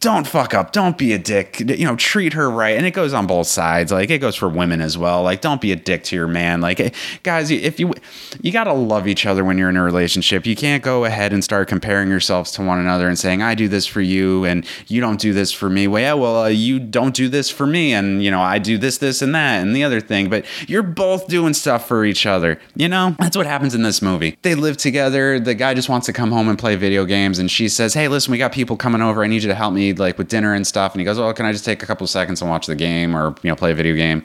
don't 0.00 0.26
fuck 0.26 0.52
up. 0.52 0.72
Don't 0.72 0.98
be 0.98 1.14
a 1.14 1.18
dick. 1.18 1.58
You 1.60 1.86
know, 1.86 1.96
treat 1.96 2.34
her 2.34 2.50
right. 2.50 2.76
And 2.76 2.84
it 2.84 2.90
goes 2.90 3.14
on 3.14 3.26
both 3.26 3.46
sides. 3.46 3.90
Like 3.90 4.10
it 4.10 4.18
goes 4.18 4.36
for 4.36 4.48
women 4.48 4.82
as 4.82 4.98
well. 4.98 5.22
Like 5.22 5.40
don't 5.40 5.60
be 5.60 5.72
a 5.72 5.76
dick 5.76 6.04
to 6.04 6.16
your 6.16 6.26
man. 6.26 6.60
Like 6.60 6.78
eh, 6.80 6.90
guys, 7.22 7.50
if 7.50 7.80
you 7.80 7.94
you 8.42 8.52
got 8.52 8.64
to 8.64 8.74
love 8.74 9.08
each 9.08 9.24
other 9.24 9.42
when 9.42 9.56
you're 9.56 9.70
in 9.70 9.76
a 9.76 9.82
relationship. 9.82 10.44
You 10.44 10.54
can't 10.54 10.82
go 10.82 11.06
ahead 11.06 11.32
and 11.32 11.42
start 11.42 11.68
comparing 11.68 12.10
yourselves 12.10 12.52
to 12.52 12.62
one 12.62 12.78
another 12.78 13.08
and 13.08 13.18
saying, 13.18 13.42
"I 13.42 13.54
do 13.54 13.68
this 13.68 13.86
for 13.86 14.02
you 14.02 14.44
and 14.44 14.66
you 14.86 15.00
don't 15.00 15.18
do 15.18 15.32
this 15.32 15.50
for 15.50 15.70
me." 15.70 15.88
Well, 15.88 16.02
yeah, 16.02 16.12
well, 16.12 16.42
uh, 16.42 16.48
you 16.48 16.78
don't 16.78 17.14
do 17.14 17.28
this 17.28 17.48
for 17.48 17.66
me 17.66 17.94
and, 17.94 18.22
you 18.22 18.30
know, 18.30 18.42
I 18.42 18.58
do 18.58 18.76
this 18.76 18.98
this 18.98 19.22
and 19.22 19.34
that 19.34 19.62
and 19.62 19.74
the 19.74 19.82
other 19.82 20.00
thing, 20.00 20.28
but 20.28 20.44
you're 20.68 20.82
both 20.82 21.26
doing 21.26 21.54
stuff 21.54 21.88
for 21.88 22.04
each 22.04 22.26
other. 22.26 22.60
You 22.74 22.88
know? 22.88 23.16
That's 23.18 23.36
what 23.36 23.46
happens 23.46 23.74
in 23.74 23.82
this 23.82 24.02
movie. 24.02 24.36
They 24.42 24.54
live 24.54 24.76
together. 24.76 25.40
The 25.40 25.54
guy 25.54 25.72
just 25.72 25.88
wants 25.88 26.06
to 26.06 26.12
come 26.12 26.32
home 26.32 26.48
and 26.48 26.58
play 26.58 26.76
video 26.76 27.06
games 27.06 27.38
and 27.38 27.50
she 27.50 27.68
says, 27.68 27.94
"Hey, 27.94 28.08
listen, 28.08 28.30
we 28.30 28.38
got 28.38 28.52
people 28.52 28.76
coming 28.76 29.00
over. 29.00 29.24
I 29.24 29.26
need 29.26 29.42
you 29.42 29.48
to 29.48 29.54
help 29.54 29.72
me 29.72 29.95
like 29.98 30.18
with 30.18 30.28
dinner 30.28 30.54
and 30.54 30.66
stuff. 30.66 30.92
And 30.92 31.00
he 31.00 31.04
goes, 31.04 31.18
"Well, 31.18 31.32
can 31.32 31.46
I 31.46 31.52
just 31.52 31.64
take 31.64 31.82
a 31.82 31.86
couple 31.86 32.04
of 32.04 32.10
seconds 32.10 32.40
and 32.40 32.50
watch 32.50 32.66
the 32.66 32.76
game 32.76 33.16
or 33.16 33.34
you 33.42 33.50
know 33.50 33.56
play 33.56 33.72
a 33.72 33.74
video 33.74 33.94
game?" 33.94 34.22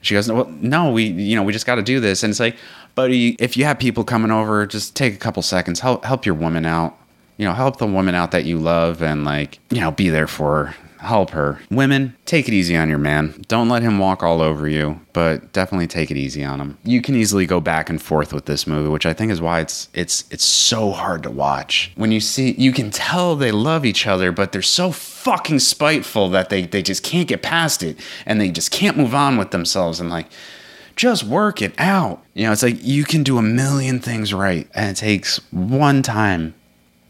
She 0.00 0.14
goes, 0.14 0.30
"Well, 0.30 0.46
no, 0.60 0.90
we 0.90 1.04
you 1.04 1.36
know 1.36 1.42
we 1.42 1.52
just 1.52 1.66
got 1.66 1.76
to 1.76 1.82
do 1.82 2.00
this." 2.00 2.22
And 2.22 2.30
it's 2.30 2.40
like, 2.40 2.56
buddy, 2.94 3.36
if 3.38 3.56
you 3.56 3.64
have 3.64 3.78
people 3.78 4.04
coming 4.04 4.30
over, 4.30 4.66
just 4.66 4.96
take 4.96 5.14
a 5.14 5.18
couple 5.18 5.42
seconds, 5.42 5.80
help 5.80 6.04
help 6.04 6.26
your 6.26 6.34
woman 6.34 6.66
out. 6.66 6.96
You 7.36 7.44
know, 7.46 7.52
help 7.52 7.78
the 7.78 7.86
woman 7.86 8.14
out 8.14 8.30
that 8.30 8.44
you 8.44 8.58
love, 8.58 9.02
and 9.02 9.24
like 9.24 9.58
you 9.70 9.80
know, 9.80 9.90
be 9.90 10.08
there 10.08 10.26
for 10.26 10.66
her 10.66 10.76
help 11.04 11.30
her. 11.30 11.60
Women, 11.70 12.16
take 12.24 12.48
it 12.48 12.54
easy 12.54 12.76
on 12.76 12.88
your 12.88 12.98
man. 12.98 13.44
Don't 13.48 13.68
let 13.68 13.82
him 13.82 13.98
walk 13.98 14.22
all 14.22 14.40
over 14.40 14.68
you, 14.68 15.00
but 15.12 15.52
definitely 15.52 15.86
take 15.86 16.10
it 16.10 16.16
easy 16.16 16.44
on 16.44 16.60
him. 16.60 16.78
You 16.84 17.00
can 17.00 17.14
easily 17.14 17.46
go 17.46 17.60
back 17.60 17.88
and 17.88 18.02
forth 18.02 18.32
with 18.32 18.46
this 18.46 18.66
movie, 18.66 18.88
which 18.88 19.06
I 19.06 19.12
think 19.12 19.30
is 19.30 19.40
why 19.40 19.60
it's 19.60 19.88
it's 19.94 20.24
it's 20.30 20.44
so 20.44 20.90
hard 20.90 21.22
to 21.22 21.30
watch. 21.30 21.92
When 21.94 22.12
you 22.12 22.20
see 22.20 22.52
you 22.52 22.72
can 22.72 22.90
tell 22.90 23.36
they 23.36 23.52
love 23.52 23.84
each 23.84 24.06
other, 24.06 24.32
but 24.32 24.52
they're 24.52 24.62
so 24.62 24.90
fucking 24.90 25.60
spiteful 25.60 26.28
that 26.30 26.50
they 26.50 26.66
they 26.66 26.82
just 26.82 27.02
can't 27.02 27.28
get 27.28 27.42
past 27.42 27.82
it 27.82 27.98
and 28.26 28.40
they 28.40 28.50
just 28.50 28.70
can't 28.70 28.96
move 28.96 29.14
on 29.14 29.36
with 29.36 29.50
themselves 29.50 30.00
and 30.00 30.10
like 30.10 30.26
just 30.96 31.24
work 31.24 31.60
it 31.60 31.74
out. 31.78 32.22
You 32.34 32.46
know, 32.46 32.52
it's 32.52 32.62
like 32.62 32.82
you 32.82 33.04
can 33.04 33.22
do 33.22 33.38
a 33.38 33.42
million 33.42 34.00
things 34.00 34.32
right 34.32 34.68
and 34.74 34.90
it 34.90 35.00
takes 35.00 35.38
one 35.50 36.02
time 36.02 36.54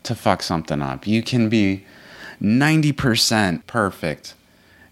to 0.05 0.15
fuck 0.15 0.43
something 0.43 0.83
up. 0.83 1.07
You 1.07 1.23
can 1.23 1.49
be 1.49 1.85
90% 2.45 3.67
perfect 3.67 4.35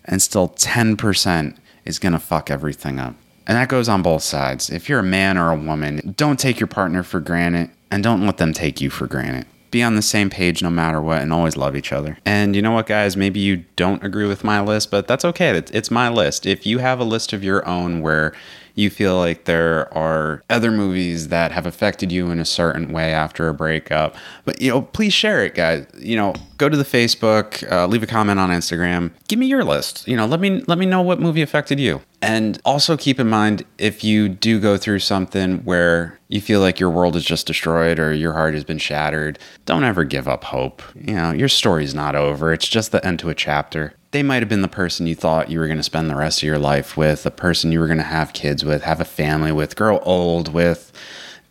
and 0.05 0.21
still 0.21 0.49
10% 0.49 1.57
is 1.85 1.99
going 1.99 2.13
to 2.13 2.19
fuck 2.19 2.51
everything 2.51 2.99
up. 2.99 3.15
And 3.47 3.57
that 3.57 3.69
goes 3.69 3.89
on 3.89 4.03
both 4.03 4.23
sides. 4.23 4.71
If 4.71 4.89
you're 4.89 5.01
a 5.01 5.05
man 5.05 5.37
or 5.37 5.51
a 5.51 5.57
woman, 5.57 6.15
don't 6.17 6.39
take 6.39 6.59
your 6.59 6.67
partner 6.67 7.03
for 7.03 7.21
granted 7.21 7.71
and 7.91 8.03
don't 8.03 8.25
let 8.25 8.39
them 8.39 8.53
take 8.53 8.81
you 8.81 8.89
for 8.89 9.07
granted. 9.07 9.47
Be 9.71 9.83
on 9.83 9.97
the 9.97 10.03
same 10.03 10.31
page 10.31 10.63
no 10.63 10.71
matter 10.71 11.01
what 11.01 11.23
and 11.23 11.33
always 11.33 11.57
love 11.57 11.75
each 11.75 11.93
other. 11.93 12.19
And 12.25 12.55
you 12.55 12.63
know 12.63 12.73
what, 12.73 12.87
guys? 12.87 13.17
Maybe 13.17 13.41
you 13.41 13.65
don't 13.77 14.05
agree 14.05 14.27
with 14.27 14.45
my 14.45 14.61
list, 14.61 14.91
but 14.91 15.09
that's 15.09 15.25
okay. 15.25 15.51
It's 15.51 15.91
my 15.91 16.09
list. 16.09 16.47
If 16.47 16.67
you 16.67 16.79
have 16.79 17.01
a 17.01 17.05
list 17.05 17.33
of 17.33 17.43
your 17.43 17.67
own 17.67 18.01
where 18.01 18.35
you 18.75 18.91
feel 18.91 19.17
like 19.17 19.45
there 19.45 19.93
are 19.97 20.43
other 20.49 20.71
movies 20.71 21.29
that 21.29 21.53
have 21.53 21.67
affected 21.67 22.11
you 22.11 22.31
in 22.31 22.39
a 22.39 22.45
certain 22.45 22.93
way 22.93 23.13
after 23.13 23.49
a 23.49 23.55
breakup. 23.55 24.17
But, 24.45 24.61
you 24.61 24.71
know, 24.71 24.83
please 24.83 25.13
share 25.13 25.45
it, 25.45 25.55
guys. 25.55 25.87
You 25.99 26.17
know, 26.17 26.35
go 26.59 26.69
to 26.69 26.77
the 26.77 26.85
Facebook, 26.85 27.71
uh, 27.71 27.87
leave 27.87 28.03
a 28.03 28.07
comment 28.07 28.41
on 28.41 28.51
Instagram. 28.51 29.11
Give 29.29 29.39
me 29.39 29.47
your 29.47 29.65
list. 29.65 30.07
You 30.09 30.17
know, 30.17 30.27
let 30.27 30.41
me 30.41 30.63
let 30.67 30.79
me 30.79 30.87
know 30.87 31.03
what 31.03 31.21
movie 31.21 31.43
affected 31.43 31.79
you. 31.79 32.01
And 32.23 32.61
also 32.65 32.97
keep 32.97 33.19
in 33.19 33.29
mind 33.29 33.65
if 33.79 34.05
you 34.05 34.29
do 34.29 34.61
go 34.61 34.77
through 34.77 35.01
something 35.01 35.59
where 35.65 36.19
you 36.29 36.41
feel 36.41 36.61
like 36.61 36.79
your 36.79 36.91
world 36.91 37.17
is 37.17 37.25
just 37.25 37.47
destroyed 37.47 37.99
or 37.99 38.15
your 38.15 38.33
heart 38.33 38.55
has 38.55 38.65
been 38.65 38.79
shattered, 38.79 39.39
don't 39.67 39.85
ever 39.85 40.05
give 40.05 40.29
up 40.29 40.45
hope. 40.45 40.83
You 40.95 41.15
know, 41.15 41.33
your 41.33 41.49
story's 41.49 41.95
not 41.95 42.15
over. 42.15 42.53
It's 42.53 42.69
just 42.69 42.93
the 42.93 43.05
end 43.05 43.19
to 43.21 43.29
a 43.29 43.35
chapter 43.35 43.95
they 44.13 44.23
might 44.23 44.43
have 44.43 44.49
been 44.49 44.63
the 44.63 44.69
person 44.69 45.07
you 45.07 45.15
thought 45.15 45.51
you 45.51 45.59
were 45.59 45.67
going 45.67 45.79
to 45.79 45.83
spend 45.83 46.09
the 46.09 46.17
rest 46.17 46.41
of 46.41 46.47
your 46.47 46.59
life 46.59 46.97
with, 46.97 47.23
the 47.25 47.31
person 47.31 47.73
you 47.73 47.81
were 47.81 47.87
going 47.87 47.99
to 47.99 48.05
have 48.05 48.35
kids 48.35 48.65
with, 48.65 48.83
have 48.83 49.01
a 49.01 49.07
family 49.07 49.53
with, 49.53 49.75
grow 49.75 49.99
old 50.01 50.53
with, 50.53 50.93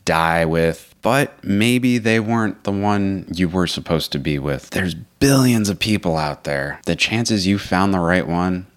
die 0.06 0.46
with. 0.46 0.94
But 1.02 1.44
maybe 1.44 1.98
they 1.98 2.20
weren't 2.20 2.64
the 2.64 2.72
one 2.72 3.26
you 3.34 3.50
were 3.50 3.66
supposed 3.66 4.12
to 4.12 4.20
be 4.20 4.38
with. 4.38 4.70
There's 4.70 4.94
billions 4.94 5.68
of 5.70 5.80
people 5.80 6.16
out 6.16 6.44
there. 6.44 6.80
The 6.86 6.96
chances 6.96 7.48
you 7.48 7.58
found 7.58 7.92
the 7.92 8.00
right 8.00 8.28
one 8.28 8.68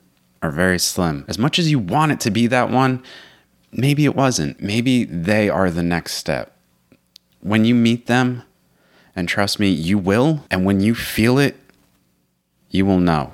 are 0.44 0.50
very 0.50 0.78
slim. 0.78 1.24
As 1.26 1.38
much 1.38 1.59
as 1.59 1.70
you 1.70 1.78
want 1.78 2.12
it 2.12 2.20
to 2.20 2.30
be 2.30 2.46
that 2.48 2.70
one, 2.70 3.02
maybe 3.72 4.04
it 4.04 4.14
wasn't. 4.14 4.61
Maybe 4.61 5.04
they 5.04 5.48
are 5.48 5.70
the 5.70 5.83
next 5.83 6.14
step. 6.14 6.54
When 7.40 7.64
you 7.64 7.74
meet 7.74 8.07
them, 8.07 8.42
and 9.16 9.26
trust 9.26 9.59
me, 9.59 9.70
you 9.70 9.96
will, 9.96 10.44
and 10.50 10.66
when 10.66 10.80
you 10.80 10.94
feel 10.94 11.38
it, 11.38 11.57
you 12.68 12.85
will 12.85 12.98
know. 12.98 13.33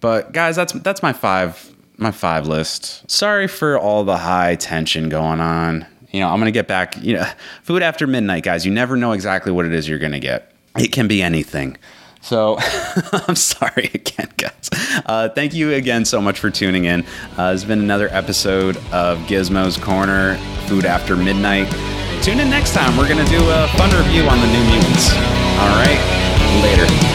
But 0.00 0.32
guys, 0.32 0.56
that's 0.56 0.72
that's 0.74 1.02
my 1.02 1.12
five 1.12 1.74
my 1.96 2.10
five 2.10 2.46
list. 2.46 3.08
Sorry 3.10 3.46
for 3.46 3.78
all 3.78 4.04
the 4.04 4.18
high 4.18 4.56
tension 4.56 5.08
going 5.08 5.40
on. 5.40 5.86
You 6.10 6.20
know, 6.20 6.28
I'm 6.28 6.38
gonna 6.38 6.50
get 6.50 6.66
back. 6.68 7.02
You 7.02 7.14
know, 7.14 7.30
food 7.62 7.82
after 7.82 8.06
midnight, 8.06 8.42
guys. 8.42 8.66
You 8.66 8.72
never 8.72 8.96
know 8.96 9.12
exactly 9.12 9.52
what 9.52 9.64
it 9.64 9.72
is 9.72 9.88
you're 9.88 9.98
gonna 9.98 10.20
get. 10.20 10.52
It 10.76 10.92
can 10.92 11.08
be 11.08 11.22
anything. 11.22 11.78
So 12.20 12.56
I'm 13.12 13.34
sorry 13.34 13.90
again, 13.94 14.30
guys. 14.36 14.70
Uh, 15.06 15.28
thank 15.30 15.54
you 15.54 15.72
again 15.72 16.04
so 16.04 16.20
much 16.20 16.38
for 16.38 16.50
tuning 16.50 16.84
in. 16.84 17.04
Uh, 17.38 17.52
it's 17.54 17.64
been 17.64 17.80
another 17.80 18.08
episode 18.10 18.76
of 18.92 19.18
Gizmo's 19.20 19.76
Corner, 19.76 20.36
Food 20.66 20.84
After 20.84 21.16
Midnight. 21.16 21.70
Tune 22.22 22.40
in 22.40 22.50
next 22.50 22.74
time. 22.74 22.96
We're 22.96 23.08
going 23.08 23.24
to 23.24 23.30
do 23.30 23.40
a 23.50 23.68
fun 23.76 23.90
review 23.96 24.22
on 24.24 24.38
the 24.40 24.46
New 24.46 24.64
Mutants. 24.64 25.10
All 25.58 25.74
right. 25.80 25.98
Later. 26.62 27.09